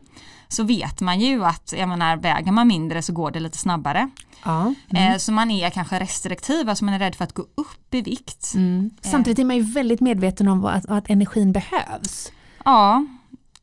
så 0.49 0.63
vet 0.65 1.01
man 1.01 1.21
ju 1.21 1.45
att 1.45 1.75
jag 1.79 1.89
menar, 1.89 2.17
väger 2.17 2.53
man 2.53 2.69
mindre 2.69 3.03
så 3.03 3.13
går 3.13 3.31
det 3.31 3.41
lite 3.41 3.59
snabbare. 3.59 4.11
Ja. 4.45 4.75
Eh, 4.89 5.17
så 5.17 5.33
man 5.33 5.51
är 5.51 5.71
kanske 5.71 6.01
restriktiv, 6.01 6.69
alltså 6.69 6.85
man 6.85 6.95
är 6.95 6.99
rädd 6.99 7.15
för 7.15 7.25
att 7.25 7.33
gå 7.33 7.43
upp 7.43 7.95
i 7.95 8.03
vikt. 8.03 8.55
Samtidigt 9.01 9.39
är 9.39 9.45
man 9.45 9.57
ju 9.57 9.63
väldigt 9.63 10.01
medveten 10.01 10.49
om 10.49 10.65
att, 10.65 10.87
att 10.87 11.11
energin 11.11 11.53
behövs. 11.53 12.33
Ja, 12.65 13.07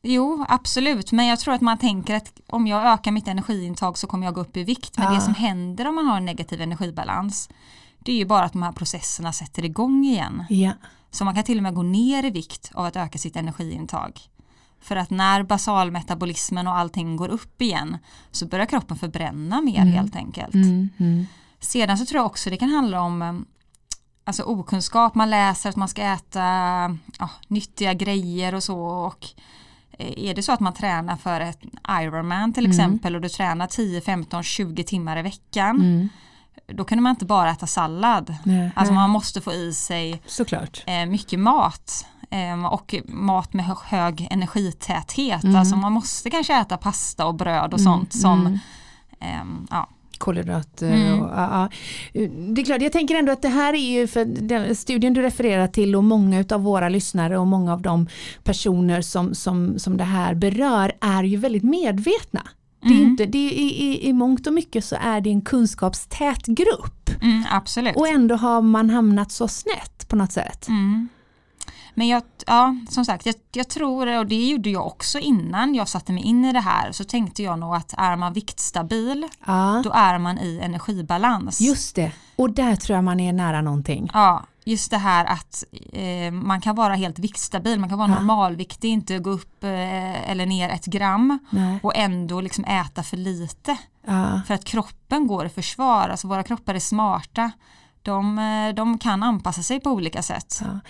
jo 0.02 0.44
absolut, 0.48 1.12
men 1.12 1.26
jag 1.26 1.40
tror 1.40 1.54
att 1.54 1.60
man 1.60 1.78
tänker 1.78 2.14
att 2.14 2.40
om 2.48 2.66
jag 2.66 2.86
ökar 2.92 3.10
mitt 3.10 3.28
energiintag 3.28 3.98
så 3.98 4.06
kommer 4.06 4.26
jag 4.26 4.34
gå 4.34 4.40
upp 4.40 4.56
i 4.56 4.64
vikt. 4.64 4.98
Men 4.98 5.06
Ja. 5.06 5.14
det 5.14 5.20
som 5.20 5.34
händer 5.34 5.88
om 5.88 5.94
man 5.94 6.06
har 6.06 6.16
en 6.16 6.24
negativ 6.24 6.60
energibalans 6.60 7.48
det 8.04 8.12
är 8.12 8.16
ju 8.16 8.24
bara 8.26 8.44
att 8.44 8.52
de 8.52 8.62
här 8.62 8.72
processerna 8.72 9.32
sätter 9.32 9.64
igång 9.64 10.04
igen. 10.04 10.44
Ja. 10.48 10.72
Så 11.10 11.24
man 11.24 11.34
kan 11.34 11.44
till 11.44 11.56
och 11.56 11.62
med 11.62 11.74
gå 11.74 11.82
ner 11.82 12.24
i 12.24 12.30
vikt 12.30 12.70
av 12.74 12.84
att 12.84 12.96
öka 12.96 13.18
sitt 13.18 13.36
energiintag. 13.36 14.20
För 14.80 14.96
att 14.96 15.10
när 15.10 15.42
basalmetabolismen 15.42 16.66
och 16.66 16.76
allting 16.76 17.16
går 17.16 17.28
upp 17.28 17.62
igen 17.62 17.98
så 18.30 18.46
börjar 18.46 18.66
kroppen 18.66 18.96
förbränna 18.96 19.60
mer 19.60 19.84
helt 19.84 20.16
enkelt. 20.16 20.54
Mm, 20.54 21.26
Sedan 21.60 21.98
så 21.98 22.06
tror 22.06 22.18
jag 22.18 22.26
också 22.26 22.50
det 22.50 22.56
kan 22.56 22.68
handla 22.68 23.00
om 23.00 23.22
eh, 23.22 23.34
alltså 24.24 24.42
okunskap, 24.42 25.14
man 25.14 25.30
läser 25.30 25.70
att 25.70 25.76
man 25.76 25.88
ska 25.88 26.02
äta 26.02 26.40
ja, 27.18 27.30
nyttiga 27.48 27.94
grejer 27.94 28.54
och 28.54 28.62
så 28.62 28.80
och 28.80 29.26
är 30.16 30.34
det 30.34 30.42
så 30.42 30.52
att 30.52 30.60
man 30.60 30.72
tränar 30.72 31.16
för 31.16 31.40
ett 31.40 31.58
Ironman 31.90 32.52
till 32.52 32.66
exempel 32.66 33.14
och 33.14 33.20
du 33.20 33.28
tränar 33.28 33.66
10, 33.66 34.00
15, 34.00 34.42
20 34.42 34.84
timmar 34.84 35.16
i 35.18 35.22
veckan 35.22 36.08
då 36.66 36.84
kan 36.84 37.02
man 37.02 37.10
inte 37.10 37.24
bara 37.24 37.50
äta 37.50 37.66
sallad. 37.66 38.34
Nej, 38.44 38.70
Alltså 38.74 38.94
nej. 38.94 39.00
man 39.02 39.10
måste 39.10 39.40
få 39.40 39.52
i 39.52 39.72
sig 39.74 40.22
Såklart. 40.26 40.82
eh, 40.86 41.06
mycket 41.06 41.38
mat. 41.38 42.06
Ehm, 42.30 42.64
och 42.64 42.94
mat 43.08 43.52
med 43.52 43.64
hö- 43.66 43.74
hög 43.84 44.28
energitäthet. 44.30 45.44
Mm. 45.44 45.56
Alltså 45.56 45.76
man 45.76 45.92
måste 45.92 46.30
kanske 46.30 46.54
äta 46.60 46.76
pasta 46.76 47.26
och 47.26 47.34
bröd 47.34 47.74
och 47.74 47.80
Mm, 47.80 47.92
sånt 47.92 48.12
som 48.14 48.40
mm. 48.46 48.58
ehm, 49.20 49.66
ja. 49.70 49.88
Kolhydrater. 50.20 50.88
Mm. 50.92 51.20
Och, 51.20 51.28
ja, 51.28 51.68
ja. 52.12 52.28
Det 52.54 52.60
är 52.60 52.64
klart, 52.64 52.82
jag 52.82 52.92
tänker 52.92 53.14
ändå 53.14 53.32
att 53.32 53.42
det 53.42 53.48
här 53.48 53.74
är 53.74 53.92
ju 54.00 54.06
för 54.06 54.24
den 54.24 54.76
studien 54.76 55.14
du 55.14 55.22
refererar 55.22 55.66
till 55.66 55.96
och 55.96 56.04
många 56.04 56.44
av 56.50 56.62
våra 56.62 56.88
lyssnare 56.88 57.38
och 57.38 57.46
många 57.46 57.72
av 57.72 57.82
de 57.82 58.08
personer 58.44 59.02
som, 59.02 59.34
som, 59.34 59.78
som 59.78 59.96
det 59.96 60.04
här 60.04 60.34
berör 60.34 60.92
är 61.00 61.22
ju 61.24 61.36
väldigt 61.36 61.64
medvetna. 61.64 62.42
Det 62.82 62.88
är 62.88 62.92
Mm. 62.92 63.06
inte, 63.10 63.26
det 63.26 63.38
är, 63.38 63.52
i, 63.52 63.82
i, 63.82 64.08
I 64.08 64.12
mångt 64.12 64.46
och 64.46 64.52
mycket 64.52 64.84
så 64.84 64.96
är 65.00 65.20
det 65.20 65.30
en 65.30 65.40
kunskapstät 65.42 66.46
grupp 66.46 67.10
Mm, 67.22 67.44
absolut. 67.50 67.96
och 67.96 68.08
ändå 68.08 68.34
har 68.34 68.62
man 68.62 68.90
hamnat 68.90 69.32
så 69.32 69.48
snett 69.48 70.08
på 70.08 70.16
något 70.16 70.32
sätt. 70.32 70.68
Mm. 70.68 71.08
Men 72.00 72.08
jag, 72.08 72.22
ja, 72.46 72.76
som 72.88 73.04
sagt, 73.04 73.26
jag, 73.26 73.34
jag 73.52 73.68
tror, 73.68 74.18
och 74.18 74.26
det 74.26 74.48
gjorde 74.48 74.70
jag 74.70 74.86
också 74.86 75.18
innan 75.18 75.74
jag 75.74 75.88
satte 75.88 76.12
mig 76.12 76.22
in 76.22 76.44
i 76.44 76.52
det 76.52 76.60
här, 76.60 76.92
så 76.92 77.04
tänkte 77.04 77.42
jag 77.42 77.58
nog 77.58 77.74
att 77.74 77.94
är 77.98 78.16
man 78.16 78.32
viktstabil, 78.32 79.28
Ja, 79.46 79.80
då 79.84 79.90
är 79.94 80.18
man 80.18 80.38
i 80.38 80.60
energibalans. 80.62 81.60
just 81.60 81.96
det. 81.96 82.12
Och 82.36 82.50
där 82.50 82.76
tror 82.76 82.94
jag 82.96 83.04
man 83.04 83.20
är 83.20 83.32
nära 83.32 83.60
någonting. 83.62 84.10
Ja, 84.14 84.42
just 84.64 84.90
det 84.90 84.98
här 84.98 85.24
att 85.24 85.64
eh, 85.92 86.32
man 86.32 86.60
kan 86.60 86.74
vara 86.76 86.94
helt 86.94 87.18
viktstabil, 87.18 87.80
man 87.80 87.88
kan 87.88 87.98
vara 87.98 88.08
Ja. 88.10 88.14
normalviktig, 88.14 88.88
inte 88.88 89.18
gå 89.18 89.30
upp 89.30 89.64
eh, 89.64 90.30
eller 90.30 90.46
ner 90.46 90.68
ett 90.68 90.86
gram 90.86 91.38
Nej. 91.50 91.78
och 91.82 91.96
ändå 91.96 92.40
liksom 92.40 92.64
äta 92.64 93.02
för 93.02 93.16
lite. 93.16 93.76
Ja. 94.06 94.40
För 94.46 94.54
att 94.54 94.64
kroppen 94.64 95.26
går 95.26 95.46
i 95.46 95.48
försvar, 95.48 96.08
alltså 96.08 96.28
våra 96.28 96.42
kroppar 96.42 96.74
är 96.74 96.78
smarta. 96.80 97.50
De, 98.02 98.38
eh, 98.38 98.74
de 98.74 98.98
kan 98.98 99.22
anpassa 99.22 99.62
sig 99.62 99.80
på 99.80 99.90
olika 99.90 100.22
sätt. 100.22 100.60
Ja. 100.60 100.80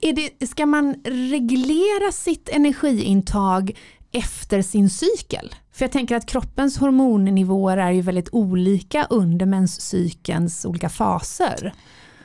Är 0.00 0.12
det, 0.12 0.46
ska 0.46 0.66
man 0.66 0.94
reglera 1.04 2.12
sitt 2.12 2.48
energiintag 2.48 3.78
efter 4.12 4.62
sin 4.62 4.90
cykel? 4.90 5.54
För 5.72 5.84
jag 5.84 5.92
tänker 5.92 6.16
att 6.16 6.26
kroppens 6.26 6.78
hormonnivåer 6.78 7.76
är 7.76 7.90
ju 7.90 8.02
väldigt 8.02 8.28
olika 8.32 9.06
under 9.10 9.46
menscykelns 9.46 10.64
olika 10.64 10.88
faser. 10.88 11.72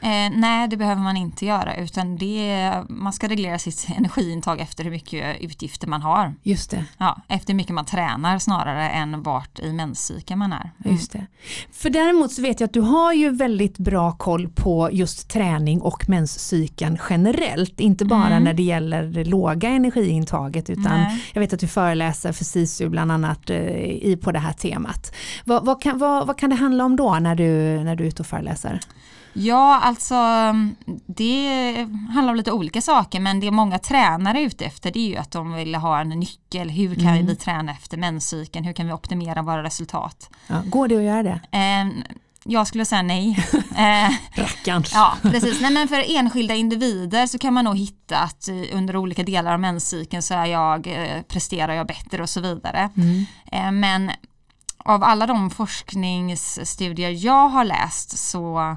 Eh, 0.03 0.31
nej, 0.39 0.67
det 0.67 0.77
behöver 0.77 1.01
man 1.01 1.17
inte 1.17 1.45
göra 1.45 1.75
utan 1.75 2.17
det, 2.17 2.71
man 2.89 3.13
ska 3.13 3.27
reglera 3.29 3.59
sitt 3.59 3.87
energiintag 3.97 4.59
efter 4.59 4.83
hur 4.83 4.91
mycket 4.91 5.41
utgifter 5.41 5.87
man 5.87 6.01
har. 6.01 6.33
Just 6.43 6.71
det. 6.71 6.85
Ja, 6.97 7.21
efter 7.27 7.53
hur 7.53 7.57
mycket 7.57 7.73
man 7.73 7.85
tränar 7.85 8.39
snarare 8.39 8.89
än 8.89 9.23
vart 9.23 9.59
i 9.59 9.73
menscykeln 9.73 10.39
man 10.39 10.53
är. 10.53 10.71
Mm. 10.85 10.95
Just 10.95 11.11
det. 11.11 11.25
För 11.71 11.89
däremot 11.89 12.31
så 12.31 12.41
vet 12.41 12.59
jag 12.59 12.67
att 12.67 12.73
du 12.73 12.81
har 12.81 13.13
ju 13.13 13.29
väldigt 13.29 13.77
bra 13.77 14.11
koll 14.11 14.49
på 14.49 14.89
just 14.91 15.29
träning 15.29 15.81
och 15.81 16.09
menscykeln 16.09 16.97
generellt. 17.09 17.79
Inte 17.79 18.05
bara 18.05 18.27
Mm. 18.27 18.43
när 18.43 18.53
det 18.53 18.63
gäller 18.63 19.03
det 19.03 19.23
låga 19.25 19.69
energiintaget 19.69 20.69
utan 20.69 20.83
Nej. 20.83 21.23
jag 21.33 21.41
vet 21.41 21.53
att 21.53 21.59
du 21.59 21.67
föreläser 21.67 22.31
för 22.31 22.45
SISU 22.45 22.89
bland 22.89 23.11
annat 23.11 23.49
eh, 23.49 23.57
i, 23.83 24.19
på 24.23 24.31
det 24.31 24.39
här 24.39 24.53
temat. 24.53 25.15
Vad, 25.45 25.65
vad, 25.65 25.81
kan, 25.81 25.97
vad, 25.97 26.27
vad 26.27 26.37
kan 26.37 26.49
det 26.49 26.55
handla 26.55 26.85
om 26.85 26.95
då 26.95 27.19
när 27.19 27.35
du, 27.35 27.83
när 27.83 27.95
du 27.95 28.03
är 28.03 28.07
ute 28.07 28.21
och 28.21 28.27
föreläser? 28.27 28.79
Ja, 29.33 29.79
alltså 29.83 30.15
det 31.05 31.75
handlar 32.13 32.29
om 32.33 32.35
lite 32.37 32.51
olika 32.51 32.81
saker 32.81 33.19
men 33.19 33.39
det 33.39 33.51
många 33.51 33.79
tränare 33.79 34.39
är 34.39 34.45
ute 34.45 34.65
efter 34.65 34.91
det 34.91 34.99
är 34.99 35.07
ju 35.09 35.15
att 35.17 35.31
de 35.31 35.53
vill 35.53 35.75
ha 35.75 35.99
en 35.99 36.09
nyckel. 36.09 36.69
Hur 36.69 36.95
kan 36.95 37.07
Mm. 37.07 37.25
vi 37.25 37.35
träna 37.35 37.71
efter 37.71 37.97
menscykeln? 37.97 38.65
Hur 38.65 38.73
kan 38.73 38.85
vi 38.87 38.91
optimera 38.93 39.41
våra 39.41 39.63
resultat? 39.63 40.29
Ja, 40.47 40.55
går 40.65 40.87
det 40.87 40.95
att 40.97 41.03
göra 41.03 41.23
det? 41.23 41.39
Eh, 41.51 41.87
jag 42.45 42.67
skulle 42.67 42.85
säga 42.85 43.01
nej. 43.01 43.39
Eh, 43.77 44.11
Rackarns. 44.41 44.91
Ja, 44.95 45.13
precis. 45.21 45.61
Nej, 45.61 45.71
men 45.73 45.87
för 45.87 46.03
enskilda 46.17 46.53
individer 46.55 47.27
så 47.27 47.37
kan 47.37 47.53
man 47.53 47.65
nog 47.65 47.77
hitta 47.77 48.17
att 48.17 48.47
eh, 48.47 48.55
under 48.73 48.97
olika 48.97 49.23
delar 49.23 49.53
av 49.53 49.59
menscykeln 49.59 50.21
så 50.21 50.33
är 50.33 50.45
jag, 50.45 50.87
eh, 50.87 51.21
presterar 51.21 51.73
jag 51.73 51.87
bättre 51.87 52.21
och 52.23 52.29
så 52.29 52.41
vidare. 52.41 52.89
Mm. 52.97 53.25
Eh, 53.51 53.71
Men 53.71 54.11
av 54.85 55.03
alla 55.03 55.27
de 55.27 55.49
forskningsstudier 55.49 57.25
jag 57.25 57.49
har 57.49 57.63
läst 57.65 58.17
så 58.17 58.75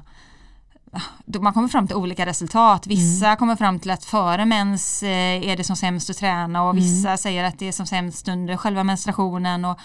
man 1.40 1.52
kommer 1.52 1.68
fram 1.68 1.86
till 1.86 1.96
olika 1.96 2.26
resultat. 2.26 2.86
Vissa 2.86 3.36
kommer 3.36 3.56
fram 3.56 3.78
till 3.80 3.90
att 3.90 4.04
före 4.04 4.44
mens 4.46 5.02
eh, 5.02 5.48
är 5.48 5.56
det 5.56 5.64
som 5.64 5.76
sämst 5.76 6.10
att 6.10 6.16
träna 6.16 6.62
och 6.62 6.76
vissa 6.76 7.16
säger 7.16 7.44
att 7.44 7.58
det 7.58 7.68
är 7.68 7.72
som 7.72 7.86
sämst 7.86 8.28
under 8.28 8.56
själva 8.56 8.84
menstruationen. 8.84 9.64
Och, 9.64 9.78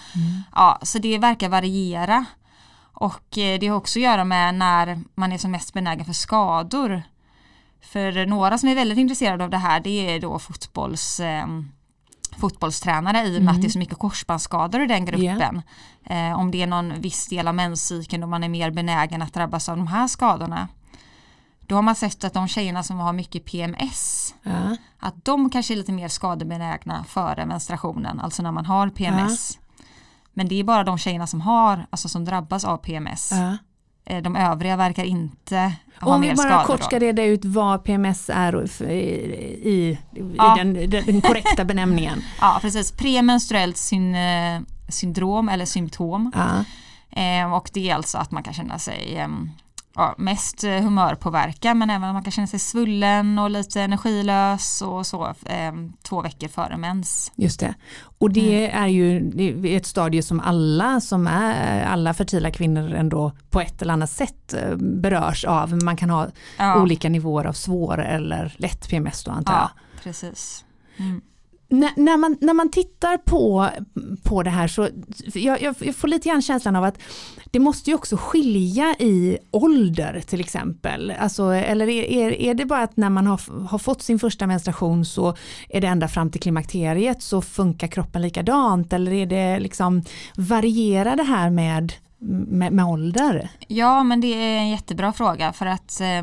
ja, 0.54 0.78
så 0.82 0.98
det 0.98 1.18
verkar 1.18 1.48
variera. 1.48 2.24
Och 2.94 3.38
eh, 3.38 3.58
det 3.58 3.66
har 3.68 3.76
också 3.76 3.98
att 3.98 4.02
göra 4.02 4.24
med 4.24 4.54
när 4.54 5.00
man 5.14 5.32
är 5.32 5.38
som 5.38 5.50
mest 5.50 5.72
benägen 5.72 6.04
för 6.04 6.12
skador. 6.12 7.02
För 7.82 8.26
några 8.26 8.58
som 8.58 8.68
är 8.68 8.74
väldigt 8.74 8.98
intresserade 8.98 9.44
av 9.44 9.50
det 9.50 9.58
här 9.58 9.80
det 9.80 10.14
är 10.14 10.20
då 10.20 10.38
fotbolls, 10.38 11.20
eh, 11.20 11.46
fotbollstränare 12.36 13.22
i 13.22 13.38
och 13.38 13.42
med 13.42 13.54
att 13.54 13.60
det 13.60 13.66
är 13.66 13.70
så 13.70 13.78
mycket 13.78 13.98
korsbandsskador 13.98 14.82
i 14.82 14.86
den 14.86 15.04
gruppen. 15.04 15.62
Eh, 16.04 16.38
om 16.38 16.50
det 16.50 16.62
är 16.62 16.66
någon 16.66 17.00
viss 17.00 17.28
del 17.28 17.48
av 17.48 17.54
menscykeln 17.54 18.20
då 18.20 18.26
man 18.26 18.44
är 18.44 18.48
mer 18.48 18.70
benägen 18.70 19.22
att 19.22 19.34
drabbas 19.34 19.68
av 19.68 19.76
de 19.76 19.86
här 19.86 20.06
skadorna. 20.06 20.68
Då 21.72 21.76
har 21.76 21.82
man 21.82 21.94
sett 21.94 22.24
att 22.24 22.32
de 22.34 22.48
tjejerna 22.48 22.82
som 22.82 22.98
har 22.98 23.12
mycket 23.12 23.44
PMS 23.44 24.34
Ja. 24.42 24.76
att 24.98 25.24
de 25.24 25.50
kanske 25.50 25.74
är 25.74 25.76
lite 25.76 25.92
mer 25.92 26.08
skadebenägna 26.08 27.04
före 27.04 27.46
menstruationen, 27.46 28.20
alltså 28.20 28.42
när 28.42 28.52
man 28.52 28.66
har 28.66 28.88
PMS. 28.88 29.58
Men 30.34 30.48
det 30.48 30.60
är 30.60 30.64
bara 30.64 30.84
de 30.84 30.98
tjejerna 30.98 31.26
som 31.26 31.40
har, 31.40 31.86
alltså 31.90 32.08
som 32.08 32.24
drabbas 32.24 32.64
av 32.64 32.76
PMS. 32.76 33.30
Ja. 33.32 33.56
Eh, 34.04 34.22
De 34.22 34.36
övriga 34.36 34.76
verkar 34.76 35.04
inte 35.04 35.72
ha 36.00 36.14
Om 36.14 36.20
mer 36.20 36.30
vi 36.30 36.34
bara 36.36 36.48
skador. 36.48 36.64
kort 36.66 36.82
ska 36.84 36.98
reda 36.98 37.24
ut 37.24 37.44
vad 37.44 37.84
PMS 37.84 38.30
är 38.34 38.82
i, 38.90 38.94
i, 39.64 39.70
i 39.70 39.98
Ja. 40.36 40.54
den, 40.56 40.74
den, 40.74 40.90
den 41.06 41.20
korrekta 41.20 41.64
benämningen. 41.64 42.22
Ja, 42.40 42.58
precis. 42.60 42.92
Premenstruellt 42.92 43.76
syn, 43.76 44.14
eh, 44.14 44.60
syndrom 44.88 45.48
eller 45.48 45.64
symptom. 45.66 46.32
Ja. 46.34 46.64
Eh, 47.22 47.52
och 47.54 47.70
det 47.72 47.90
är 47.90 47.94
alltså 47.94 48.18
att 48.18 48.30
man 48.30 48.42
kan 48.42 48.54
känna 48.54 48.78
sig 48.78 49.16
eh, 49.18 49.28
ja, 49.94 50.14
mest 50.18 50.64
eh, 50.64 50.70
humörpåverkad 50.70 51.76
men 51.76 51.90
även 51.90 52.04
att 52.08 52.14
man 52.14 52.22
kan 52.22 52.30
känna 52.32 52.46
sig 52.46 52.58
svullen 52.58 53.38
och 53.38 53.50
lite 53.50 53.80
energilös 53.82 54.82
och 54.82 55.06
så 55.06 55.26
eh, 55.46 55.72
två 56.02 56.20
veckor 56.22 56.48
före 56.48 56.76
mens. 56.76 57.32
Just 57.36 57.60
det. 57.60 57.74
Och 58.18 58.30
det 58.30 58.64
Mm. 58.66 58.82
är 58.84 58.88
ju 58.88 59.20
det 59.20 59.74
är 59.74 59.76
ett 59.76 59.86
stadie 59.86 60.22
som 60.22 60.40
alla 60.40 61.00
som 61.00 61.26
är 61.26 61.84
alla 61.84 62.14
fertila 62.14 62.50
kvinnor 62.50 62.92
ändå 62.94 63.32
på 63.50 63.60
ett 63.60 63.82
eller 63.82 63.92
annat 63.92 64.10
sätt 64.10 64.54
eh, 64.54 64.76
berörs 64.76 65.44
av. 65.44 65.82
Man 65.84 65.96
kan 65.96 66.10
ha 66.10 66.26
Ja, 66.58 66.82
olika 66.82 67.08
nivåer 67.08 67.44
av 67.44 67.52
svår 67.52 67.98
eller 68.02 68.54
lätt 68.58 68.88
PMS 68.88 69.24
då 69.24 69.30
antar 69.30 69.52
jag. 69.52 69.62
ja 69.62 69.70
precis. 70.02 70.64
Mm. 70.96 71.20
När, 71.72 71.90
när, 71.96 72.16
man, 72.16 72.36
när 72.40 72.54
man 72.54 72.70
tittar 72.70 73.18
på, 73.18 73.68
på 74.22 74.42
det 74.42 74.50
här 74.50 74.68
så 74.68 74.88
jag, 75.34 75.62
jag, 75.62 75.74
jag 75.80 75.96
får 75.96 76.08
lite 76.08 76.28
grann 76.28 76.42
känslan 76.42 76.76
av 76.76 76.84
att 76.84 76.98
det 77.50 77.58
måste 77.58 77.90
ju 77.90 77.96
också 77.96 78.16
skilja 78.16 78.94
i 78.98 79.38
ålder 79.50 80.22
till 80.26 80.40
exempel. 80.40 81.10
Alltså, 81.10 81.42
eller 81.44 81.88
är, 81.88 82.02
är, 82.02 82.32
är 82.32 82.54
det 82.54 82.64
bara 82.64 82.82
att 82.82 82.96
när 82.96 83.10
man 83.10 83.26
har, 83.26 83.66
har 83.66 83.78
fått 83.78 84.02
sin 84.02 84.18
första 84.18 84.46
menstruation 84.46 85.04
så 85.04 85.36
är 85.68 85.80
det 85.80 85.86
ända 85.86 86.08
fram 86.08 86.30
till 86.30 86.40
klimakteriet 86.40 87.22
så 87.22 87.42
funkar 87.42 87.86
kroppen 87.86 88.22
likadant 88.22 88.92
eller 88.92 89.12
är 89.12 89.26
det 89.26 89.60
liksom 89.60 90.02
varierar 90.36 91.16
det 91.16 91.22
här 91.22 91.50
med, 91.50 91.92
med, 92.18 92.72
med 92.72 92.84
ålder? 92.84 93.48
Ja, 93.68 94.02
men 94.02 94.20
det 94.20 94.34
är 94.34 94.58
en 94.58 94.70
jättebra 94.70 95.12
fråga 95.12 95.52
för 95.52 95.66
att 95.66 96.00
eh, 96.00 96.22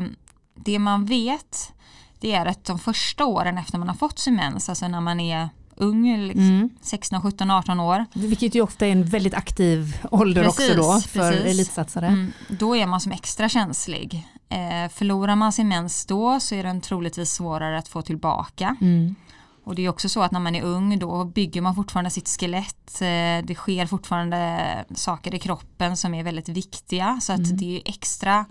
det 0.64 0.78
man 0.78 1.04
vet 1.04 1.72
det 2.20 2.32
är 2.32 2.46
att 2.46 2.64
de 2.64 2.78
första 2.78 3.24
åren 3.24 3.58
efter 3.58 3.78
man 3.78 3.88
har 3.88 3.94
fått 3.94 4.18
sin 4.18 4.36
mens, 4.36 4.68
alltså 4.68 4.88
när 4.88 5.00
man 5.00 5.20
är 5.20 5.48
ung, 5.76 6.16
liksom, 6.18 6.42
Mm. 6.48 6.70
16, 6.82 7.22
17, 7.22 7.50
18 7.50 7.80
år, 7.80 8.06
Vilket 8.14 8.54
ju 8.54 8.60
ofta 8.60 8.86
är 8.86 8.92
en 8.92 9.04
väldigt 9.04 9.34
aktiv 9.34 9.98
ålder 10.10 10.44
Precis, 10.44 10.70
också 10.70 10.82
då 10.82 11.00
för 11.00 11.32
precis. 11.32 11.46
elitsatsare. 11.46 12.06
mm, 12.06 12.32
då 12.48 12.76
är 12.76 12.86
man 12.86 13.00
som 13.00 13.12
extra 13.12 13.48
känslig. 13.48 14.28
Eh, 14.48 14.90
förlorar 14.92 15.36
man 15.36 15.52
sin 15.52 15.68
mens 15.68 16.06
då 16.06 16.40
så 16.40 16.54
är 16.54 16.62
den 16.62 16.80
troligtvis 16.80 17.32
svårare 17.32 17.78
att 17.78 17.88
få 17.88 18.02
tillbaka. 18.02 18.76
Mm. 18.80 19.14
Och 19.64 19.74
det 19.74 19.82
är 19.84 19.88
också 19.88 20.08
så 20.08 20.22
att 20.22 20.32
när 20.32 20.40
man 20.40 20.54
är 20.54 20.62
ung 20.62 20.98
då 20.98 21.24
bygger 21.24 21.60
man 21.60 21.74
fortfarande 21.74 22.10
sitt 22.10 22.28
skelett. 22.28 23.02
Eh, 23.02 23.46
det 23.46 23.54
sker 23.56 23.86
fortfarande 23.86 24.68
saker 24.94 25.34
i 25.34 25.38
kroppen 25.38 25.96
som 25.96 26.14
är 26.14 26.24
väldigt 26.24 26.48
viktiga. 26.48 27.18
Så 27.22 27.32
att 27.32 27.58
det 27.58 27.76
är 27.76 27.82
extra 27.84 28.44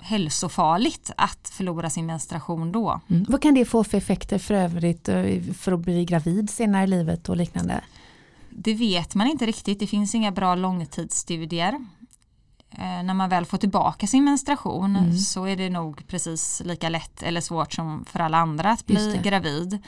hälsofarligt 0.00 1.10
att 1.16 1.50
förlora 1.52 1.90
sin 1.90 2.06
menstruation 2.06 2.72
då. 2.72 3.00
Mm. 3.08 3.26
Vad 3.28 3.42
kan 3.42 3.54
det 3.54 3.64
få 3.64 3.84
för 3.84 3.98
effekter 3.98 4.38
för 4.38 4.54
övrigt 4.54 5.08
eh, 5.08 5.40
för 5.58 5.72
att 5.72 5.80
bli 5.80 6.04
gravid 6.04 6.50
senare 6.50 6.84
i 6.84 6.86
livet 6.86 7.28
och 7.28 7.36
liknande? 7.36 7.80
Det 8.50 8.74
vet 8.74 9.14
man 9.14 9.26
inte 9.26 9.46
riktigt. 9.46 9.78
Det 9.78 9.86
finns 9.86 10.14
inga 10.14 10.30
bra 10.30 10.54
långtidsstudier. 10.54 11.72
Eh, 12.70 13.02
när 13.02 13.14
man 13.14 13.28
väl 13.28 13.44
får 13.44 13.58
tillbaka 13.58 14.06
sin 14.06 14.24
menstruation 14.24 14.96
Mm. 14.96 15.18
så 15.18 15.44
är 15.44 15.56
det 15.56 15.70
nog 15.70 16.06
precis 16.06 16.62
lika 16.64 16.88
lätt 16.88 17.22
eller 17.22 17.40
svårt 17.40 17.72
som 17.72 18.04
för 18.04 18.20
alla 18.20 18.38
andra 18.38 18.70
att 18.70 18.86
bli 18.86 19.20
gravid. 19.24 19.78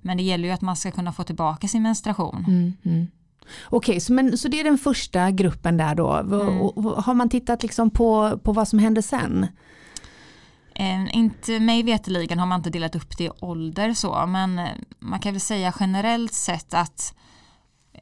Men 0.00 0.16
det 0.16 0.22
gäller 0.22 0.48
ju 0.48 0.54
att 0.54 0.60
man 0.60 0.76
ska 0.76 0.90
kunna 0.90 1.12
få 1.12 1.24
tillbaka 1.24 1.68
sin 1.68 1.82
menstruation. 1.82 2.44
Mm, 2.84 3.08
Okej, 3.64 4.00
så, 4.00 4.12
men, 4.12 4.38
så 4.38 4.48
det 4.48 4.60
är 4.60 4.64
den 4.64 4.78
första 4.78 5.30
gruppen 5.30 5.76
där 5.76 5.94
då. 5.94 6.12
Mm. 6.12 6.60
Och, 6.60 6.78
och, 6.78 7.04
har 7.04 7.14
man 7.14 7.28
tittat 7.28 7.62
liksom 7.62 7.90
på, 7.90 8.38
på 8.38 8.52
vad 8.52 8.68
som 8.68 8.78
händer 8.78 9.02
sen? 9.02 9.46
Eh, 10.74 11.16
inte 11.16 11.60
mig 11.60 11.82
veteligen 11.82 12.38
har 12.38 12.46
man 12.46 12.60
inte 12.60 12.70
delat 12.70 12.96
upp 12.96 13.18
det 13.18 13.24
i 13.24 13.30
ålder 13.40 13.94
så 13.94 14.26
men 14.26 14.58
eh, 14.58 14.68
man 14.98 15.20
kan 15.20 15.32
väl 15.32 15.40
säga 15.40 15.74
generellt 15.80 16.34
sett 16.34 16.74
att 16.74 17.14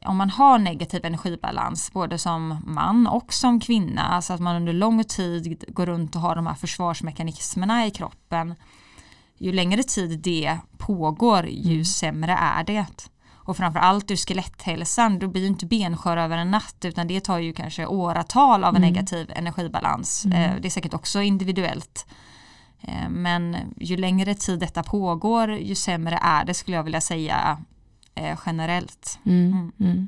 om 0.05 0.17
man 0.17 0.29
har 0.29 0.59
negativ 0.59 1.05
energibalans 1.05 1.91
både 1.93 2.17
som 2.17 2.57
man 2.65 3.07
och 3.07 3.33
som 3.33 3.59
kvinna, 3.59 4.01
alltså 4.01 4.33
att 4.33 4.39
man 4.39 4.55
under 4.55 4.73
lång 4.73 5.03
tid 5.03 5.63
går 5.67 5.85
runt 5.85 6.15
och 6.15 6.21
har 6.21 6.35
de 6.35 6.47
här 6.47 6.55
försvarsmekanismerna 6.55 7.85
i 7.85 7.91
kroppen, 7.91 8.55
ju 9.37 9.51
längre 9.51 9.83
tid 9.83 10.19
det 10.19 10.57
pågår 10.77 11.45
ju 11.45 11.73
mm. 11.73 11.85
sämre 11.85 12.31
är 12.33 12.63
det. 12.63 12.85
Och 13.49 13.57
framförallt 13.57 14.11
ur 14.11 14.15
skeletthälsan, 14.15 15.19
då 15.19 15.27
blir 15.27 15.41
ju 15.41 15.47
inte 15.47 15.65
benskör 15.65 16.17
över 16.17 16.37
en 16.37 16.51
natt 16.51 16.85
utan 16.85 17.07
det 17.07 17.19
tar 17.21 17.39
ju 17.39 17.53
kanske 17.53 17.85
åratal 17.85 18.63
av 18.63 18.75
en 18.75 18.83
mm. 18.83 18.93
negativ 18.93 19.31
energibalans. 19.35 20.25
Mm. 20.25 20.37
Eh, 20.37 20.61
det 20.61 20.67
är 20.67 20.69
säkert 20.69 20.93
också 20.93 21.21
individuellt. 21.21 22.05
Eh, 22.81 23.09
men 23.09 23.57
ju 23.79 23.97
längre 23.97 24.35
tid 24.35 24.59
detta 24.59 24.83
pågår 24.83 25.51
ju 25.51 25.75
sämre 25.75 26.19
är 26.21 26.45
det 26.45 26.53
skulle 26.53 26.77
jag 26.77 26.83
vilja 26.83 27.01
säga 27.01 27.57
eh, 28.19 28.39
generellt. 28.45 29.19
Mm, 29.25 29.51
mm. 29.51 29.71
Mm. 29.79 30.07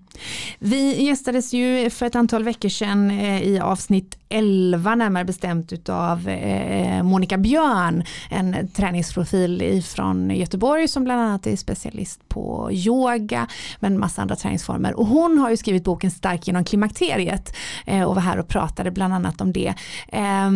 Vi 0.60 1.04
gästades 1.04 1.54
ju 1.54 1.90
för 1.90 2.06
ett 2.06 2.16
antal 2.16 2.44
veckor 2.44 2.70
sedan 2.70 3.12
eh, 3.12 3.42
i 3.42 3.60
avsnitt 3.60 4.18
11 4.32 4.96
närmare 4.96 5.26
bestämt 5.26 5.74
utav 5.74 6.30
eh, 6.30 7.04
Monica 7.04 7.38
Björn, 7.38 8.04
en 8.30 8.68
träningsprofil 8.68 9.84
från 9.84 10.30
Göteborg 10.30 10.88
som 10.88 11.04
bland 11.04 11.22
annat 11.22 11.48
är 11.48 11.56
specialist 11.56 12.30
på 12.30 12.70
yoga 12.72 13.48
men 13.80 14.00
massa 14.00 14.22
andra 14.22 14.36
träningsformer 14.36 14.94
och 15.00 15.06
hon 15.06 15.38
har 15.38 15.50
ju 15.50 15.58
skrivit 15.58 15.84
boken 15.84 16.12
Stark 16.12 16.48
genom 16.48 16.64
klimakteriet 16.64 17.56
eh, 17.86 18.04
och 18.04 18.16
var 18.16 18.22
här 18.22 18.38
och 18.38 18.48
pratade 18.48 18.92
bland 18.92 19.14
annat 19.14 19.42
om 19.42 19.54
det. 19.54 19.74
Eh, 20.08 20.52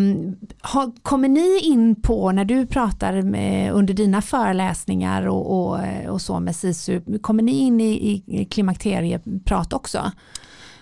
har, 0.61 1.03
kommer 1.03 1.27
ni 1.27 1.59
in 1.59 1.95
på 2.01 2.31
när 2.31 2.45
du 2.45 2.65
pratar 2.65 3.21
med, 3.21 3.71
under 3.73 3.93
dina 3.93 4.21
föreläsningar 4.21 5.27
och, 5.27 5.71
och, 5.71 5.79
och 6.07 6.21
så 6.21 6.39
med 6.39 6.55
SISU, 6.55 7.01
kommer 7.21 7.43
ni 7.45 7.51
in 7.51 7.81
i, 7.81 8.23
i 8.27 8.45
klimakterieprat 8.45 9.73
också? 9.73 10.11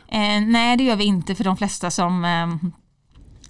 Eh, 0.07 0.41
nej 0.41 0.77
det 0.77 0.83
gör 0.83 0.95
vi 0.95 1.03
inte 1.03 1.35
för 1.35 1.43
de 1.43 1.57
flesta 1.57 1.91
som 1.91 2.25
eh, 2.25 2.47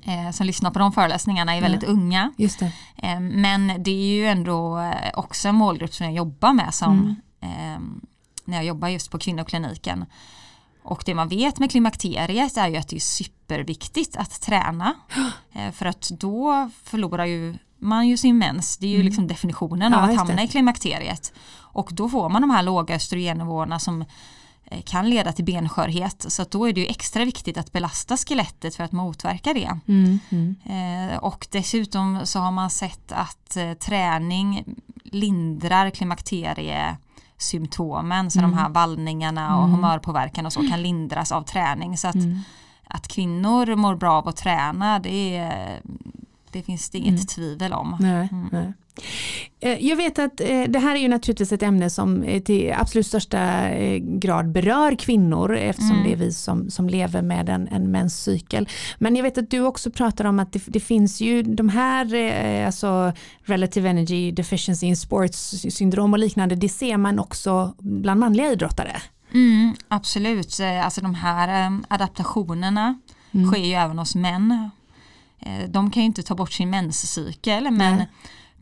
eh, 0.05 0.31
som 0.31 0.45
lyssnar 0.45 0.71
på 0.71 0.79
de 0.79 0.91
föreläsningarna 0.91 1.55
är 1.55 1.61
väldigt 1.61 1.83
ja. 1.83 1.89
unga. 1.89 2.33
Just 2.37 2.59
det. 2.59 2.71
Eh, 2.97 3.19
men 3.19 3.83
det 3.83 3.91
är 3.91 4.15
ju 4.15 4.27
ändå 4.27 4.79
eh, 4.79 5.11
också 5.13 5.49
en 5.49 5.55
målgrupp 5.55 5.93
som 5.93 6.05
jag 6.05 6.15
jobbar 6.15 6.53
med 6.53 6.73
som 6.73 6.93
mm. 6.93 7.15
Eh, 7.41 7.79
när 8.45 8.57
jag 8.57 8.65
jobbar 8.65 8.87
just 8.87 9.11
på 9.11 9.19
kvinnokliniken. 9.19 10.05
Och 10.83 11.03
det 11.05 11.15
man 11.15 11.27
vet 11.27 11.59
med 11.59 11.71
klimakteriet 11.71 12.57
är 12.57 12.67
ju 12.67 12.77
att 12.77 12.87
det 12.87 12.95
är 12.95 12.99
superviktigt 12.99 14.17
att 14.17 14.41
träna. 14.41 14.93
Eh, 15.53 15.71
för 15.71 15.85
att 15.85 16.09
då 16.09 16.69
förlorar 16.83 17.25
ju 17.25 17.55
man 17.83 18.07
ju 18.07 18.17
sin 18.17 18.37
mens. 18.37 18.77
Det 18.77 18.85
är 18.85 18.89
ju 18.89 18.95
mm. 18.95 19.05
liksom 19.05 19.27
definitionen 19.27 19.91
ja, 19.91 19.97
av 19.97 20.09
att 20.09 20.17
hamna 20.17 20.43
i 20.43 20.47
klimakteriet. 20.47 21.33
Och 21.55 21.89
då 21.93 22.09
får 22.09 22.29
man 22.29 22.41
de 22.41 22.49
här 22.49 22.63
låga 22.63 22.95
östrogennivåerna 22.95 23.79
som 23.79 24.05
Eh, 24.73 24.81
kan 24.81 25.09
leda 25.09 25.31
till 25.31 25.45
benskörhet 25.45 26.25
så 26.27 26.45
då 26.49 26.69
är 26.69 26.73
det 26.73 26.89
extra 26.89 27.25
viktigt 27.25 27.57
att 27.57 27.71
belasta 27.71 28.17
skelettet 28.17 28.75
för 28.75 28.83
att 28.83 28.91
motverka 28.91 29.53
det. 29.53 29.79
Mm, 29.87 30.19
mm. 30.29 30.55
Eh, 30.65 31.17
och 31.17 31.47
dessutom 31.51 32.19
så 32.23 32.39
har 32.39 32.51
man 32.51 32.69
sett 32.69 33.11
att 33.11 33.57
eh, 33.57 33.73
träning 33.73 34.75
lindrar 35.03 35.89
klimakteriesymptomen 35.89 38.31
så 38.31 38.39
mm. 38.39 38.51
de 38.51 38.57
här 38.57 38.69
vallningarna 38.69 39.57
och 39.57 39.63
mm. 39.63 39.75
humörpåverkan 39.75 40.45
och 40.45 40.53
så 40.53 40.69
kan 40.69 40.81
lindras 40.81 41.31
av 41.31 41.41
träning 41.41 41.97
så 41.97 42.07
att, 42.07 42.15
mm. 42.15 42.39
att 42.87 43.07
kvinnor 43.07 43.75
mår 43.75 43.95
bra 43.95 44.13
av 44.13 44.27
att 44.27 44.37
träna 44.37 44.99
det, 44.99 45.37
är, 45.37 45.81
det 46.53 46.63
finns 46.63 46.89
det 46.89 46.97
inget 46.97 47.09
mm. 47.09 47.25
tvivel 47.25 47.73
om. 47.73 47.97
Nej, 47.99 48.29
nej. 48.51 48.73
Eh, 49.59 49.85
jag 49.87 49.95
vet 49.95 50.19
att 50.19 50.41
eh, 50.41 50.63
det 50.69 50.79
här 50.79 50.95
är 50.95 50.99
ju 50.99 51.07
naturligtvis 51.07 51.51
ett 51.51 51.63
ämne 51.63 51.89
som 51.89 52.41
till 52.45 52.73
absolut 52.77 53.07
största 53.07 53.69
eh, 53.69 53.97
grad 53.97 54.51
berör 54.51 54.95
kvinnor 54.95 55.55
eftersom 55.55 55.91
mm. 55.91 56.03
det 56.03 56.13
är 56.13 56.17
vi 56.17 56.33
som, 56.33 56.69
som 56.69 56.89
lever 56.89 57.21
med 57.21 57.49
en, 57.49 57.67
en 57.67 57.91
menscykel. 57.91 58.69
Men 58.97 59.15
jag 59.15 59.23
vet 59.23 59.37
att 59.37 59.49
du 59.49 59.59
också 59.59 59.91
pratar 59.91 60.25
om 60.25 60.39
att 60.39 60.53
det, 60.53 60.63
det 60.65 60.79
finns 60.79 61.21
ju 61.21 61.43
de 61.43 61.69
här 61.69 62.65
alltså 62.65 63.13
relative 63.43 63.89
energy 63.89 64.31
deficiency 64.31 64.85
in 64.85 64.97
sports 64.97 65.65
syndrom 65.69 66.13
och 66.13 66.19
liknande 66.19 66.55
det 66.55 66.69
ser 66.69 66.97
man 66.97 67.19
också 67.19 67.73
bland 67.79 68.19
manliga 68.19 68.51
idrottare. 68.51 69.01
Mm, 69.33 69.73
absolut, 69.87 70.59
alltså 70.83 71.01
de 71.01 71.15
här 71.15 71.79
adaptationerna 71.87 72.99
mm. 73.31 73.51
sker 73.51 73.63
ju 73.63 73.73
även 73.73 73.99
hos 73.99 74.15
män. 74.15 74.69
De 75.67 75.91
kan 75.91 76.03
ju 76.03 76.05
inte 76.05 76.23
ta 76.23 76.35
bort 76.35 76.51
sin 76.51 76.69
menscykel 76.69 77.63
men 77.71 77.95
Nej 77.95 78.07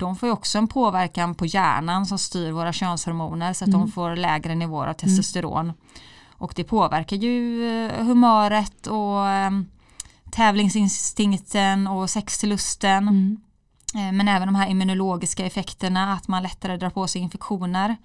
de 0.02 0.16
får 0.16 0.28
ju 0.28 0.34
också 0.34 0.58
en 0.58 0.68
påverkan 0.68 1.36
på 1.36 1.46
hjärnan 1.46 2.06
som 2.06 2.18
styr 2.18 2.52
våra 2.52 2.74
könshormoner 2.74 3.54
så 3.54 3.64
att 3.64 3.68
mm. 3.68 3.80
de 3.82 3.92
får 3.92 4.16
lägre 4.16 4.56
nivåer 4.56 4.88
av 4.88 4.94
testosteron. 4.94 5.66
Mm. 5.66 5.76
Och 6.38 6.54
det 6.56 6.64
påverkar 6.64 7.18
ju 7.18 7.66
eh, 7.68 8.06
humöret 8.06 8.88
och 8.88 9.28
ehm, 9.28 9.66
tävlingsinstinkten 10.32 11.88
och 11.88 12.10
sexlusten. 12.10 13.08
Mm. 13.08 13.38
Eh, 13.96 14.12
men 14.12 14.28
även 14.28 14.48
de 14.48 14.56
här 14.56 14.68
immunologiska 14.68 15.46
effekterna, 15.46 16.14
att 16.14 16.28
man 16.28 16.44
lättare 16.44 16.78
drar 16.78 16.90
på 16.90 17.08
sig 17.08 17.22
infektioner. 17.22 17.98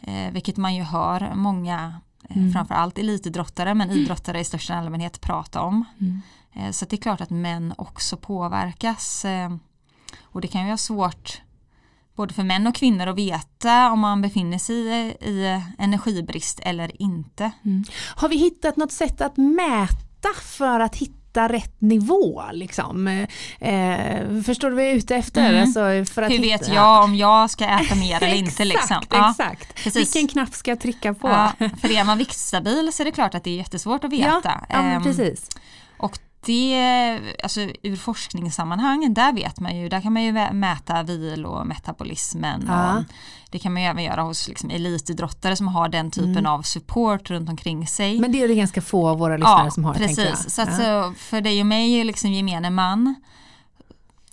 Eh, 0.00 0.32
vilket 0.32 0.56
man 0.56 0.74
ju 0.74 0.82
hör 0.82 1.32
många, 1.34 2.00
mm. 2.30 2.52
framförallt 2.52 2.98
elitidrottare 2.98 3.74
men 3.74 3.90
idrottare 3.90 4.40
i 4.40 4.44
största 4.44 4.74
allmänhet 4.74 5.20
prata 5.20 5.60
om. 5.60 5.84
Mm. 6.00 6.22
Så 6.72 6.84
det 6.84 6.96
är 6.96 7.00
klart 7.00 7.20
att 7.20 7.30
män 7.30 7.74
också 7.78 8.16
påverkas. 8.16 9.26
Och 10.22 10.40
det 10.40 10.48
kan 10.48 10.60
ju 10.60 10.66
vara 10.66 10.76
svårt 10.76 11.40
både 12.18 12.34
för 12.34 12.44
män 12.44 12.66
och 12.66 12.74
kvinnor 12.74 13.06
att 13.06 13.16
veta 13.16 13.90
om 13.90 14.00
man 14.00 14.22
befinner 14.22 14.58
sig 14.58 14.76
i, 14.76 15.16
i 15.20 15.62
energibrist 15.78 16.60
eller 16.62 17.02
inte. 17.02 17.50
Mm. 17.64 17.84
Har 18.16 18.28
vi 18.28 18.36
hittat 18.36 18.76
något 18.76 18.92
sätt 18.92 19.20
att 19.20 19.36
mäta 19.36 20.28
för 20.42 20.80
att 20.80 20.96
hitta 20.96 21.48
rätt 21.48 21.80
nivå? 21.80 22.42
Liksom? 22.52 23.06
Eh, 23.58 24.42
förstår 24.46 24.68
du 24.70 24.74
vad 24.74 24.84
jag 24.84 24.90
är 24.90 24.96
ute 24.96 25.16
efter? 25.16 25.48
Mm. 25.48 25.62
Alltså 25.62 26.14
för 26.14 26.22
att 26.22 26.30
Hur 26.30 26.38
hitta... 26.38 26.58
vet 26.58 26.68
jag 26.74 27.04
om 27.04 27.14
jag 27.14 27.50
ska 27.50 27.64
äta 27.64 27.94
mer 27.94 28.16
eller 28.22 28.34
inte? 28.34 28.64
Liksom? 28.64 29.02
Ja, 29.10 29.30
exakt. 29.30 29.96
Vilken 29.96 30.28
knapp 30.28 30.54
ska 30.54 30.70
jag 30.70 30.80
trycka 30.80 31.14
på? 31.14 31.28
Ja, 31.28 31.52
för 31.80 31.90
är 31.90 32.04
man 32.04 32.18
viktstabil 32.18 32.92
så 32.92 33.02
är 33.02 33.04
det 33.04 33.12
klart 33.12 33.34
att 33.34 33.44
det 33.44 33.50
är 33.50 33.56
jättesvårt 33.56 34.04
att 34.04 34.12
veta. 34.12 34.40
Ja, 34.44 34.66
ja 34.68 34.76
ehm, 34.76 35.02
precis. 35.02 35.48
Och 35.98 36.18
det, 36.40 37.20
alltså 37.42 37.60
ur 37.82 37.96
forskningssammanhang, 37.96 39.14
där 39.14 39.32
vet 39.32 39.60
man 39.60 39.76
ju, 39.76 39.88
där 39.88 40.00
kan 40.00 40.12
man 40.12 40.22
ju 40.22 40.32
mäta 40.52 41.02
vil 41.02 41.46
och 41.46 41.66
metabolismen. 41.66 42.64
Ja. 42.68 42.98
Och 42.98 43.04
det 43.50 43.58
kan 43.58 43.72
man 43.72 43.82
ju 43.82 43.88
även 43.88 44.04
göra 44.04 44.22
hos 44.22 44.48
liksom 44.48 44.70
elitidrottare 44.70 45.56
som 45.56 45.68
har 45.68 45.88
den 45.88 46.10
typen 46.10 46.30
mm. 46.30 46.46
av 46.46 46.62
support 46.62 47.30
runt 47.30 47.48
omkring 47.48 47.86
sig. 47.86 48.20
Men 48.20 48.32
det 48.32 48.42
är 48.42 48.48
det 48.48 48.54
ganska 48.54 48.82
få 48.82 49.08
av 49.08 49.18
våra 49.18 49.36
lyssnare 49.36 49.64
ja, 49.64 49.70
som 49.70 49.84
har. 49.84 49.94
Precis, 49.94 50.54
så, 50.54 50.62
att, 50.62 50.82
ja. 50.82 51.12
för 51.16 51.40
dig 51.40 51.60
och 51.60 51.66
mig, 51.66 52.04
liksom 52.04 52.32
gemene 52.32 52.70
man, 52.70 53.14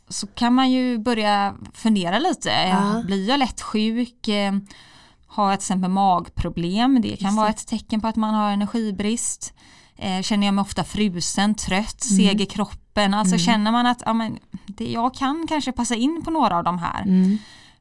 så 0.10 0.28
kan 0.28 0.54
man 0.54 0.72
ju 0.72 0.98
börja 0.98 1.56
fundera 1.74 2.20
lite. 2.20 2.50
Ja. 2.50 3.04
Blir 3.06 3.30
jag 3.30 3.40
lätt 3.40 3.62
sjuk? 3.62 4.30
Har 5.28 5.50
jag 5.50 5.60
till 5.60 5.66
exempel 5.66 5.92
magproblem? 5.92 7.02
Det 7.02 7.18
kan 7.18 7.28
Just 7.28 7.38
vara 7.38 7.50
ett 7.50 7.68
tecken 7.68 8.02
på 8.02 8.08
att 8.08 8.16
man 8.16 8.34
har 8.34 8.52
energibrist. 8.52 9.54
Eh, 9.98 10.22
känner 10.22 10.48
jag 10.48 10.54
mig 10.54 10.62
ofta 10.62 10.84
frusen, 10.84 11.56
trött, 11.56 12.06
mm. 12.12 12.28
seg 12.28 12.42
i 12.42 12.46
kroppen. 12.46 13.14
Alltså 13.14 13.36
mm. 13.36 13.40
känner 13.40 13.72
man 13.72 13.86
att 13.86 14.04
ja, 14.06 14.14
men, 14.14 14.40
det, 14.66 14.92
jag 14.92 15.14
kan 15.14 15.46
kanske 15.50 15.72
passa 15.72 15.96
in 15.96 16.22
på 16.26 16.32
några 16.32 16.58
av 16.58 16.64
de 16.64 16.78
här. 16.78 17.04
Mm. 17.04 17.38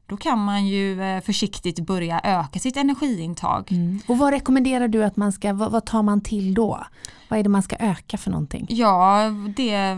Då 0.07 0.17
kan 0.17 0.39
man 0.39 0.67
ju 0.67 1.01
eh, 1.01 1.21
försiktigt 1.21 1.79
börja 1.79 2.21
öka 2.23 2.59
sitt 2.59 2.77
energiintag. 2.77 3.71
Mm. 3.71 3.99
Och 4.07 4.17
vad 4.17 4.33
rekommenderar 4.33 4.87
du 4.87 5.03
att 5.03 5.15
man 5.15 5.31
ska, 5.31 5.53
vad, 5.53 5.71
vad, 5.71 5.85
tar 5.85 6.03
man 6.03 6.21
till 6.21 6.53
då? 6.53 6.85
Vad 7.27 7.39
är 7.39 7.43
det 7.43 7.49
man 7.49 7.63
ska 7.63 7.75
öka 7.79 8.17
för 8.17 8.31
någonting? 8.31 8.65
Ja, 8.69 9.29
det, 9.55 9.97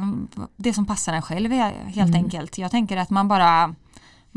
det 0.56 0.74
som 0.74 0.86
passar 0.86 1.14
en 1.14 1.22
själv 1.22 1.52
helt 1.52 1.98
mm. 1.98 2.16
enkelt. 2.16 2.58
Jag 2.58 2.72
tänker 2.72 2.98
att 2.98 3.10
man 3.10 3.28
bara 3.28 3.76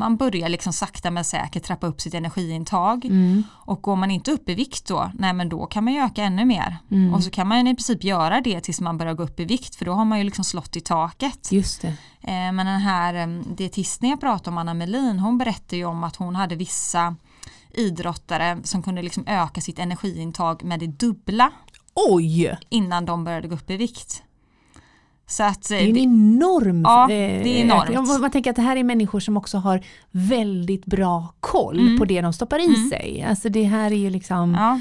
man 0.01 0.17
börjar 0.17 0.49
liksom 0.49 0.73
sakta 0.73 1.11
men 1.11 1.25
säkert 1.25 1.63
trappa 1.63 1.87
upp 1.87 2.01
sitt 2.01 2.15
energiintag. 2.15 3.05
Mm. 3.05 3.43
Och 3.51 3.83
går 3.83 3.97
man 3.97 4.11
inte 4.11 4.31
upp 4.31 4.49
i 4.49 4.55
vikt 4.55 4.89
då, 4.89 5.11
nej 5.15 5.33
men 5.33 5.49
då 5.49 5.67
kan 5.67 5.85
man 5.85 5.93
ju 5.93 6.01
öka 6.01 6.25
ännu 6.25 6.45
mer. 6.45 6.77
Mm. 6.91 7.15
Och 7.15 7.25
så 7.25 7.31
kan 7.31 7.49
man 7.49 7.67
i 7.67 7.75
princip 7.75 8.05
göra 8.05 8.41
det 8.41 8.61
tills 8.61 8.81
man 8.81 8.99
börjar 8.99 9.15
gå 9.15 9.23
upp 9.23 9.41
i 9.41 9.45
vikt 9.45 9.75
för 9.75 9.85
då 9.85 9.93
har 9.93 10.05
man 10.05 10.19
ju 10.19 10.25
liksom 10.25 10.45
slått 10.45 10.77
i 10.77 10.81
taket. 10.81 11.53
Just 11.53 11.83
det. 11.83 11.89
Eh, 12.23 12.53
men 12.53 12.57
den 12.57 12.81
här 12.81 13.43
dietisten 13.57 14.09
jag 14.09 14.21
pratade 14.21 14.51
om, 14.51 14.59
Anna 14.59 14.75
Melin, 14.75 15.19
hon 15.19 15.39
berättade 15.39 15.77
ju 15.77 15.85
om 15.85 16.05
att 16.05 16.17
hon 16.17 16.37
hade 16.37 16.57
vissa 16.57 17.17
idrottare 17.75 18.59
som 18.65 18.83
kunde 18.83 19.03
liksom 19.03 19.25
öka 19.27 19.61
sitt 19.61 19.79
energiintag 19.79 20.65
med 20.65 20.81
det 20.81 20.87
dubbla. 20.87 21.51
Oj! 21.95 22.59
Innan 22.69 23.05
de 23.05 23.25
började 23.25 23.49
gå 23.49 23.55
upp 23.55 23.71
i 23.71 23.77
vikt. 23.77 24.23
Så 25.31 25.43
att, 25.43 25.69
det 25.69 25.75
är 25.75 25.89
en 25.89 25.97
enorm 25.97 26.83
ja, 26.85 27.07
det 27.09 27.15
är 27.15 27.47
enormt. 27.47 28.21
Man 28.21 28.31
tänker 28.31 28.51
att 28.51 28.57
det 28.57 28.63
här 28.63 28.77
är 28.77 28.85
människor 28.85 29.21
som 29.21 29.37
också 29.37 29.59
har 29.59 29.81
väldigt 30.11 30.87
bra 30.87 31.35
koll 31.41 31.81
mm. 31.81 31.99
på 31.99 32.05
det 32.05 32.21
de 32.21 32.33
stoppar 32.33 32.59
i 32.59 32.65
mm. 32.65 32.89
sig. 32.89 33.27
Alltså 33.29 33.49
det 33.49 33.63
här 33.63 33.91
är 33.91 33.97
ju 33.97 34.11
liksom 34.11 34.55
ja. 34.55 34.81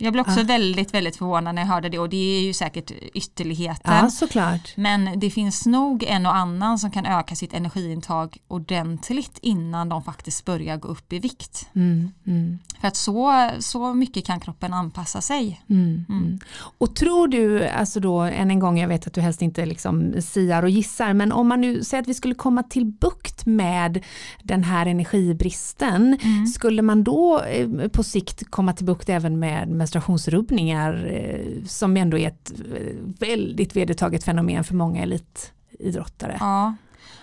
Jag 0.00 0.12
blev 0.12 0.20
också 0.26 0.40
Ja. 0.40 0.44
väldigt, 0.44 0.94
väldigt 0.94 1.16
förvånad 1.16 1.54
när 1.54 1.62
jag 1.62 1.68
hörde 1.68 1.88
det 1.88 1.98
och 1.98 2.08
det 2.08 2.38
är 2.38 2.40
ju 2.40 2.52
säkert 2.52 2.90
ytterligheten. 3.14 3.94
Ja, 3.94 4.10
såklart. 4.10 4.76
Men 4.76 5.20
det 5.20 5.30
finns 5.30 5.66
nog 5.66 6.02
en 6.02 6.26
och 6.26 6.34
annan 6.36 6.78
som 6.78 6.90
kan 6.90 7.06
öka 7.06 7.34
sitt 7.34 7.54
energiintag 7.54 8.36
ordentligt 8.48 9.38
innan 9.42 9.88
de 9.88 10.02
faktiskt 10.02 10.44
börjar 10.44 10.76
gå 10.76 10.88
upp 10.88 11.12
i 11.12 11.18
vikt. 11.18 11.68
Mm, 11.74 12.12
mm. 12.26 12.58
För 12.80 12.88
att 12.88 12.96
så, 12.96 13.50
så 13.58 13.94
mycket 13.94 14.26
kan 14.26 14.40
kroppen 14.40 14.72
anpassa 14.72 15.20
sig. 15.20 15.62
Mm, 15.70 16.04
mm. 16.08 16.38
Och 16.78 16.96
tror 16.96 17.28
du, 17.28 17.68
alltså 17.68 18.00
då 18.00 18.20
än 18.20 18.50
en 18.50 18.58
gång, 18.58 18.78
jag 18.78 18.88
vet 18.88 19.06
att 19.06 19.12
du 19.14 19.20
helst 19.20 19.42
inte 19.42 19.66
liksom 19.66 20.14
siar 20.20 20.62
och 20.62 20.70
gissar, 20.70 21.12
men 21.12 21.32
om 21.32 21.48
man 21.48 21.60
nu 21.60 21.84
säger 21.84 22.02
att 22.02 22.08
vi 22.08 22.14
skulle 22.14 22.34
komma 22.34 22.62
till 22.62 22.86
bukt 22.86 23.46
med 23.46 24.04
den 24.42 24.64
här 24.64 24.86
energibristen, 24.86 26.18
skulle 26.54 26.82
man 26.82 27.04
då 27.04 27.40
eh, 27.40 27.68
på 27.88 28.02
sikt 28.02 28.50
komma 28.50 28.72
till 28.72 28.86
bukt 28.86 29.08
även 29.08 29.38
med 29.38 29.68
menstruationsrubbningar 29.68 29.89
eh, 29.96 31.64
som 31.66 31.96
ändå 31.96 32.18
är 32.18 32.28
ett 32.28 32.52
eh, 32.74 32.96
väldigt 33.18 33.76
vedertaget 33.76 34.24
fenomen 34.24 34.64
för 34.64 34.74
många 34.74 35.02
elitidrottare? 35.02 36.36
Ja. 36.40 36.74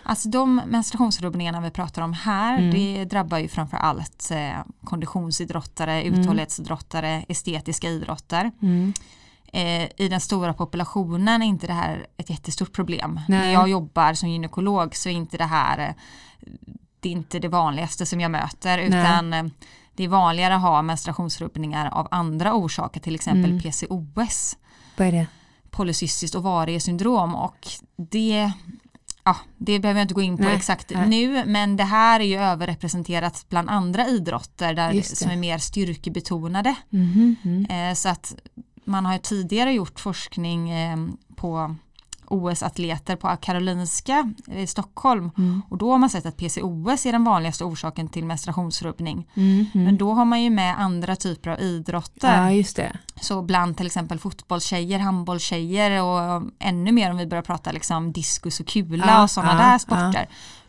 Alltså 0.03 0.29
de 0.29 0.55
menstruationsrubbningarna 0.55 1.61
vi 1.61 1.69
pratar 1.69 2.01
om 2.01 2.13
här, 2.13 2.57
Mm. 2.57 2.71
det 2.73 3.05
drabbar 3.05 3.37
ju 3.37 3.47
framför 3.47 3.77
allt 3.77 4.31
eh, 4.31 4.59
konditionsidrottare, 4.83 6.03
uthållighetsidrottare, 6.03 7.23
estetiska 7.27 7.89
idrotter. 7.89 8.51
Mm. 8.61 8.93
Eh, 9.53 9.89
I 9.97 10.07
den 10.09 10.19
stora 10.21 10.53
populationen 10.53 11.41
är 11.41 11.45
inte 11.45 11.67
det 11.67 11.73
här 11.73 12.05
ett 12.17 12.29
jättestort 12.29 12.71
problem. 12.73 13.19
Nej. 13.27 13.39
När 13.39 13.53
jag 13.53 13.69
jobbar 13.69 14.13
som 14.13 14.29
gynekolog 14.29 14.95
så 14.95 15.09
är 15.09 15.13
inte 15.13 15.37
det 15.37 15.43
här 15.45 15.79
eh, 15.79 15.93
det 16.99 17.09
inte 17.09 17.39
det 17.39 17.47
vanligaste 17.47 18.05
som 18.05 18.21
jag 18.21 18.31
möter 18.31 18.77
utan 18.77 19.33
eh, 19.33 19.43
det 19.97 20.03
är 20.03 20.07
vanligare 20.07 20.55
att 20.55 20.61
ha 20.61 20.81
menstruationsrubbningar 20.81 21.89
av 21.93 22.07
andra 22.11 22.53
orsaker, 22.53 22.99
till 22.99 23.15
exempel 23.15 23.51
Mm. 23.51 23.61
PCOS, 23.61 24.57
Vad 24.97 25.07
är 25.07 25.11
det? 25.11 25.27
polycystiskt 25.69 26.35
ovariesyndrom 26.35 27.35
och 27.35 27.67
det 27.95 28.51
Ja, 29.23 29.35
det 29.57 29.79
behöver 29.79 29.99
jag 29.99 30.03
inte 30.05 30.13
gå 30.13 30.21
in 30.21 30.37
på 30.37 30.43
Nej, 30.43 30.55
exakt 30.55 30.91
nej. 30.95 31.07
nu 31.09 31.45
men 31.45 31.77
det 31.77 31.83
här 31.83 32.19
är 32.19 32.23
ju 32.25 32.37
överrepresenterat 32.37 33.45
bland 33.49 33.69
andra 33.69 34.07
idrotter 34.07 34.73
där, 34.73 35.01
som 35.01 35.31
är 35.31 35.35
mer 35.35 35.57
styrkebetonade. 35.57 36.75
Mhm, 36.89 37.35
mm. 37.43 37.65
Eh, 37.89 37.93
så 37.95 38.09
att 38.09 38.35
man 38.83 39.05
har 39.05 39.13
ju 39.13 39.19
tidigare 39.19 39.73
gjort 39.73 39.99
forskning 39.99 40.69
eh, 40.69 40.97
på 41.35 41.75
OS-atleter 42.27 43.15
på 43.15 43.35
Karolinska 43.41 44.33
i 44.55 44.67
Stockholm 44.67 45.31
Mm. 45.37 45.61
och 45.69 45.77
då 45.77 45.91
har 45.91 45.97
man 45.97 46.09
sett 46.09 46.25
att 46.25 46.37
PCOS 46.37 47.05
är 47.05 47.11
den 47.11 47.23
vanligaste 47.23 47.63
orsaken 47.63 48.07
till 48.07 48.25
menstruationsrubbning. 48.25 49.27
Mm, 49.33 49.65
mm. 49.73 49.85
Men 49.85 49.97
då 49.97 50.13
har 50.13 50.25
man 50.25 50.41
ju 50.41 50.49
med 50.49 50.79
andra 50.79 51.15
typer 51.15 51.49
av 51.49 51.61
idrotter. 51.61 52.41
Ja, 52.43 52.51
just 52.51 52.75
det. 52.75 52.97
Så 53.21 53.41
bland 53.41 53.77
till 53.77 53.85
exempel 53.85 54.19
fotbollstjejer, 54.19 54.99
handbollstjejer 54.99 56.03
och 56.03 56.43
ännu 56.59 56.91
mer 56.91 57.11
om 57.11 57.17
vi 57.17 57.27
börjar 57.27 57.43
prata 57.43 57.71
liksom 57.71 58.11
diskus 58.11 58.59
och 58.59 58.67
kula 58.67 59.05
Ja, 59.07 59.23
och 59.23 59.31
sådana 59.31 59.51
ja, 59.51 59.57
där 59.57 59.77
sporter. 59.77 60.27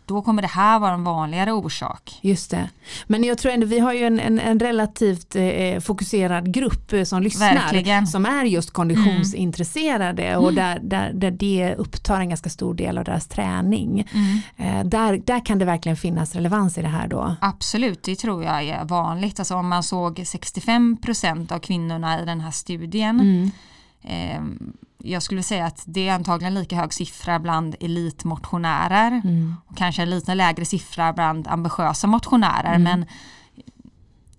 Då 0.08 0.22
kommer 0.22 0.42
det 0.42 0.48
här 0.48 0.78
vara 0.78 0.94
en 0.94 1.04
vanligare 1.04 1.52
orsak. 1.52 2.18
Just 2.22 2.50
det. 2.50 2.70
Men 3.06 3.24
jag 3.24 3.38
tror 3.38 3.52
ändå 3.52 3.66
vi 3.66 3.78
har 3.78 3.92
ju 3.92 4.04
en, 4.04 4.20
en, 4.20 4.38
en 4.38 4.60
relativt 4.60 5.36
eh, 5.36 5.80
fokuserad 5.80 6.52
grupp 6.54 6.92
eh, 6.92 7.04
som 7.04 7.22
lyssnar. 7.22 7.54
Verkligen. 7.54 8.06
Som 8.06 8.26
är 8.26 8.44
just 8.44 8.70
konditionsintresserade 8.70 10.36
och 10.36 10.54
där, 10.54 10.78
där, 10.82 11.12
där 11.12 11.30
det 11.30 11.74
upptar 11.78 12.20
en 12.20 12.28
ganska 12.28 12.50
stor 12.50 12.74
del 12.74 12.98
av 12.98 13.04
deras 13.04 13.26
träning. 13.26 14.08
Eh, 14.56 14.84
där, 14.84 15.22
där 15.24 15.44
kan 15.44 15.58
det 15.58 15.64
verkligen 15.64 15.96
finnas 15.96 16.34
relevans 16.34 16.78
i 16.78 16.82
det 16.82 16.88
här 16.88 17.08
då. 17.08 17.36
Absolut, 17.40 18.02
det 18.02 18.16
tror 18.16 18.44
jag 18.44 18.64
är 18.64 18.84
vanligt. 18.84 19.38
Alltså 19.38 19.54
om 19.54 19.68
man 19.68 19.82
såg 19.82 20.18
65% 20.18 21.52
av 21.52 21.58
kvinnorna 21.58 22.22
i 22.22 22.24
den 22.24 22.40
här 22.40 22.50
studien. 22.50 23.20
Mm. 23.20 23.50
Eh, 24.08 24.40
jag 25.02 25.22
skulle 25.22 25.42
säga 25.42 25.66
att 25.66 25.82
det 25.86 26.08
är 26.08 26.14
antagligen 26.14 26.54
lika 26.54 26.76
hög 26.76 26.92
siffra 26.92 27.38
bland 27.38 27.76
elitmotionärer. 27.80 29.20
Mm. 29.24 29.56
Och 29.66 29.76
kanske 29.76 30.02
en 30.02 30.10
lite 30.10 30.34
lägre 30.34 30.64
siffra 30.64 31.12
bland 31.12 31.48
ambitiösa 31.48 32.06
motionärer. 32.06 32.74
Mm. 32.74 32.82
Men 32.82 33.06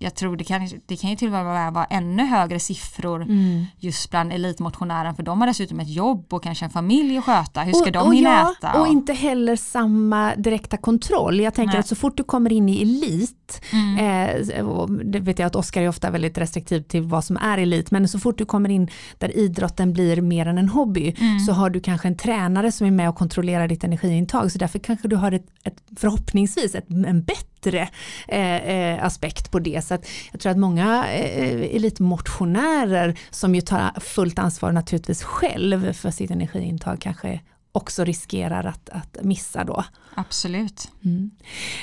jag 0.02 0.14
tror 0.14 0.36
det 0.36 0.44
kan, 0.44 0.68
det 0.86 0.96
kan 0.96 1.10
ju 1.10 1.16
till 1.16 1.28
och 1.28 1.32
med 1.32 1.44
vara, 1.44 1.70
vara 1.70 1.84
ännu 1.84 2.24
högre 2.26 2.60
siffror 2.60 3.22
Mm. 3.22 3.64
just 3.78 4.10
bland 4.10 4.32
elitmotionären. 4.32 5.14
För 5.14 5.22
de 5.22 5.40
har 5.40 5.48
dessutom 5.48 5.80
ett 5.80 5.88
jobb 5.88 6.32
och 6.34 6.42
kanske 6.42 6.64
en 6.64 6.70
familj 6.70 7.18
att 7.18 7.24
sköta. 7.24 7.62
Hur 7.62 7.72
ska 7.72 7.84
och, 7.86 7.92
de 7.92 8.06
och 8.06 8.14
hinna 8.14 8.28
ja, 8.30 8.52
äta? 8.68 8.80
Och 8.80 8.86
inte 8.86 9.12
heller 9.12 9.56
samma 9.56 10.34
direkta 10.36 10.76
kontroll. 10.76 11.40
Jag 11.40 11.54
tänker 11.54 11.72
Nej. 11.72 11.80
att 11.80 11.86
så 11.86 11.94
fort 11.94 12.16
du 12.16 12.24
kommer 12.24 12.52
in 12.52 12.68
i 12.68 12.82
elit, 12.82 13.60
Mm. 13.72 13.96
eh, 13.98 14.86
det 15.04 15.20
vet 15.20 15.38
jag 15.38 15.46
att 15.46 15.56
Oskar 15.56 15.82
är 15.82 15.88
ofta 15.88 16.10
väldigt 16.10 16.38
restriktiv 16.38 16.82
till 16.82 17.02
vad 17.02 17.24
som 17.24 17.36
är 17.36 17.58
elit, 17.58 17.90
men 17.90 18.08
så 18.08 18.18
fort 18.18 18.38
du 18.38 18.44
kommer 18.44 18.68
in 18.68 18.88
där 19.18 19.36
idrotten 19.36 19.92
blir 19.92 20.20
mer 20.20 20.46
än 20.46 20.58
en 20.58 20.68
hobby 20.68 21.14
Mm. 21.20 21.38
så 21.40 21.52
har 21.52 21.70
du 21.70 21.80
kanske 21.80 22.08
en 22.08 22.16
tränare 22.16 22.72
som 22.72 22.86
är 22.86 22.90
med 22.90 23.08
och 23.08 23.14
kontrollerar 23.16 23.68
ditt 23.68 23.84
energiintag. 23.84 24.52
Så 24.52 24.58
därför 24.58 24.78
kanske 24.78 25.08
du 25.08 25.16
har 25.16 25.32
ett, 25.32 25.46
ett 25.64 25.76
förhoppningsvis 25.96 26.74
ett, 26.74 26.90
en 26.90 27.22
bättre 27.22 27.49
yttre 27.60 27.88
eh, 28.28 28.56
eh, 28.56 29.04
aspekt 29.04 29.50
på 29.50 29.58
det. 29.58 29.84
Så 29.84 29.94
att 29.94 30.06
jag 30.32 30.40
tror 30.40 30.52
att 30.52 30.58
många 30.58 31.08
eh, 31.08 31.42
eh, 31.42 31.76
elitmotionärer 31.76 33.18
som 33.30 33.54
ju 33.54 33.60
tar 33.60 34.00
fullt 34.00 34.38
ansvar 34.38 34.72
naturligtvis 34.72 35.22
själv 35.22 35.92
för 35.92 36.10
sitt 36.10 36.30
energiintag 36.30 37.00
kanske 37.00 37.40
också 37.72 38.04
riskerar 38.04 38.64
att, 38.64 38.90
att 38.90 39.18
missa 39.22 39.64
då. 39.64 39.84
Absolut. 40.20 40.88
Mm. 41.04 41.30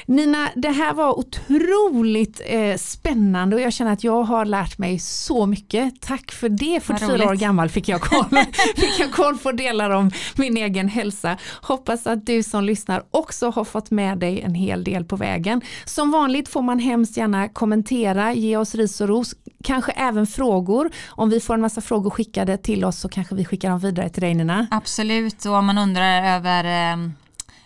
Nina, 0.06 0.50
det 0.56 0.70
här 0.70 0.94
var 0.94 1.20
otroligt 1.20 2.42
eh, 2.46 2.78
spännande 2.78 3.56
och 3.56 3.62
jag 3.62 3.74
känner 3.74 3.94
att 3.94 4.04
jag 4.04 4.24
har 4.24 4.46
lärt 4.46 4.78
mig 4.78 5.00
så 5.00 5.46
mycket. 5.46 6.02
Tack 6.02 6.32
för 6.32 6.50
det. 6.50 6.80
44 6.84 7.30
år 7.30 7.36
gammal 7.36 7.70
fick 7.70 7.90
jag, 7.90 8.02
koll, 8.02 8.26
fick 8.76 9.00
jag 9.00 9.12
koll 9.12 9.38
på 9.38 9.52
delar 9.52 9.90
om 9.90 10.12
min 10.36 10.58
egen 10.58 10.88
hälsa. 10.88 11.38
Hoppas 11.62 12.08
att 12.08 12.26
du 12.26 12.44
som 12.44 12.64
lyssnar 12.64 13.04
också 13.12 13.50
har 13.50 13.64
fått 13.64 13.92
med 13.92 14.18
dig 14.18 14.42
en 14.42 14.56
hel 14.56 14.84
del 14.84 15.06
på 15.06 15.16
vägen. 15.16 15.62
Som 15.86 16.12
vanligt 16.12 16.50
får 16.50 16.62
man 16.62 16.80
hemskt 16.80 17.18
gärna 17.18 17.50
kommentera, 17.50 18.34
ge 18.34 18.58
oss 18.58 18.76
ris 18.76 19.02
och 19.02 19.08
ros, 19.08 19.36
kanske 19.64 19.92
även 19.92 20.28
frågor. 20.28 20.90
Om 21.08 21.30
vi 21.30 21.40
får 21.40 21.54
en 21.54 21.62
massa 21.62 21.82
frågor 21.82 22.10
skickade 22.10 22.58
till 22.58 22.86
oss 22.86 23.00
så 23.00 23.10
kanske 23.10 23.36
vi 23.36 23.46
skickar 23.46 23.70
dem 23.70 23.80
vidare 23.80 24.10
till 24.10 24.22
dig 24.22 24.34
Nina. 24.34 24.68
Absolut, 24.72 25.46
och 25.46 25.54
om 25.54 25.66
man 25.66 25.78
undrar 25.78 26.36
över 26.36 26.92
eh, 26.94 26.98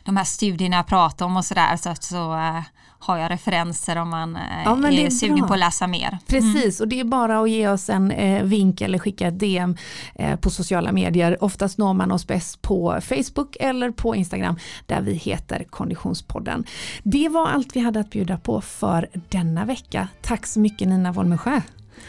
de 0.03 0.17
här 0.17 0.23
studierna 0.23 0.75
jag 0.75 0.87
pratar 0.87 1.25
om 1.25 1.37
och 1.37 1.45
sådär 1.45 1.77
så, 1.77 1.95
så 1.99 2.33
eh, 2.33 2.61
har 2.99 3.17
jag 3.17 3.31
referenser 3.31 3.95
om 3.95 4.09
man 4.09 4.35
eh, 4.35 4.41
Ja, 4.65 4.87
är, 4.87 4.91
är 5.05 5.09
sugen 5.09 5.35
bra. 5.37 5.47
på 5.47 5.53
att 5.53 5.59
läsa 5.59 5.87
mer. 5.87 6.17
Precis, 6.27 6.79
och 6.81 6.87
det 6.87 6.99
är 6.99 7.03
bara 7.03 7.39
att 7.41 7.49
ge 7.49 7.67
oss 7.67 7.89
en 7.89 8.11
eh, 8.11 8.43
vink 8.43 8.81
eller 8.81 8.99
skicka 8.99 9.27
ett 9.27 9.39
DM 9.39 9.75
på 10.41 10.49
sociala 10.49 10.91
medier. 10.91 11.43
Oftast 11.43 11.77
når 11.77 11.93
man 11.93 12.11
oss 12.11 12.27
bäst 12.27 12.61
på 12.61 12.99
Facebook 13.01 13.57
eller 13.59 13.91
på 13.91 14.15
Instagram 14.15 14.55
där 14.85 15.01
vi 15.01 15.13
heter 15.13 15.63
Konditionspodden. 15.69 16.65
Det 17.03 17.29
var 17.29 17.47
allt 17.49 17.75
vi 17.75 17.79
hade 17.79 17.99
att 17.99 18.09
bjuda 18.09 18.37
på 18.37 18.61
för 18.61 19.09
denna 19.29 19.65
vecka. 19.65 20.07
Tack 20.21 20.45
så 20.45 20.59
mycket 20.59 20.87
Nina 20.87 21.11
Wolmesjö. 21.11 21.61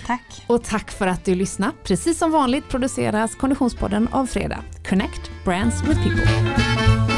Tack. 0.06 0.44
Och 0.46 0.64
tack 0.64 0.90
för 0.90 1.06
att 1.06 1.24
du 1.24 1.34
lyssnade. 1.34 1.72
Precis 1.84 2.18
som 2.18 2.30
vanligt 2.32 2.68
produceras 2.68 3.34
Konditionspodden 3.34 4.08
av 4.12 4.26
Fredag. 4.26 4.58
Connect 4.88 5.30
Brands 5.44 5.82
with 5.82 6.02
People. 6.02 7.11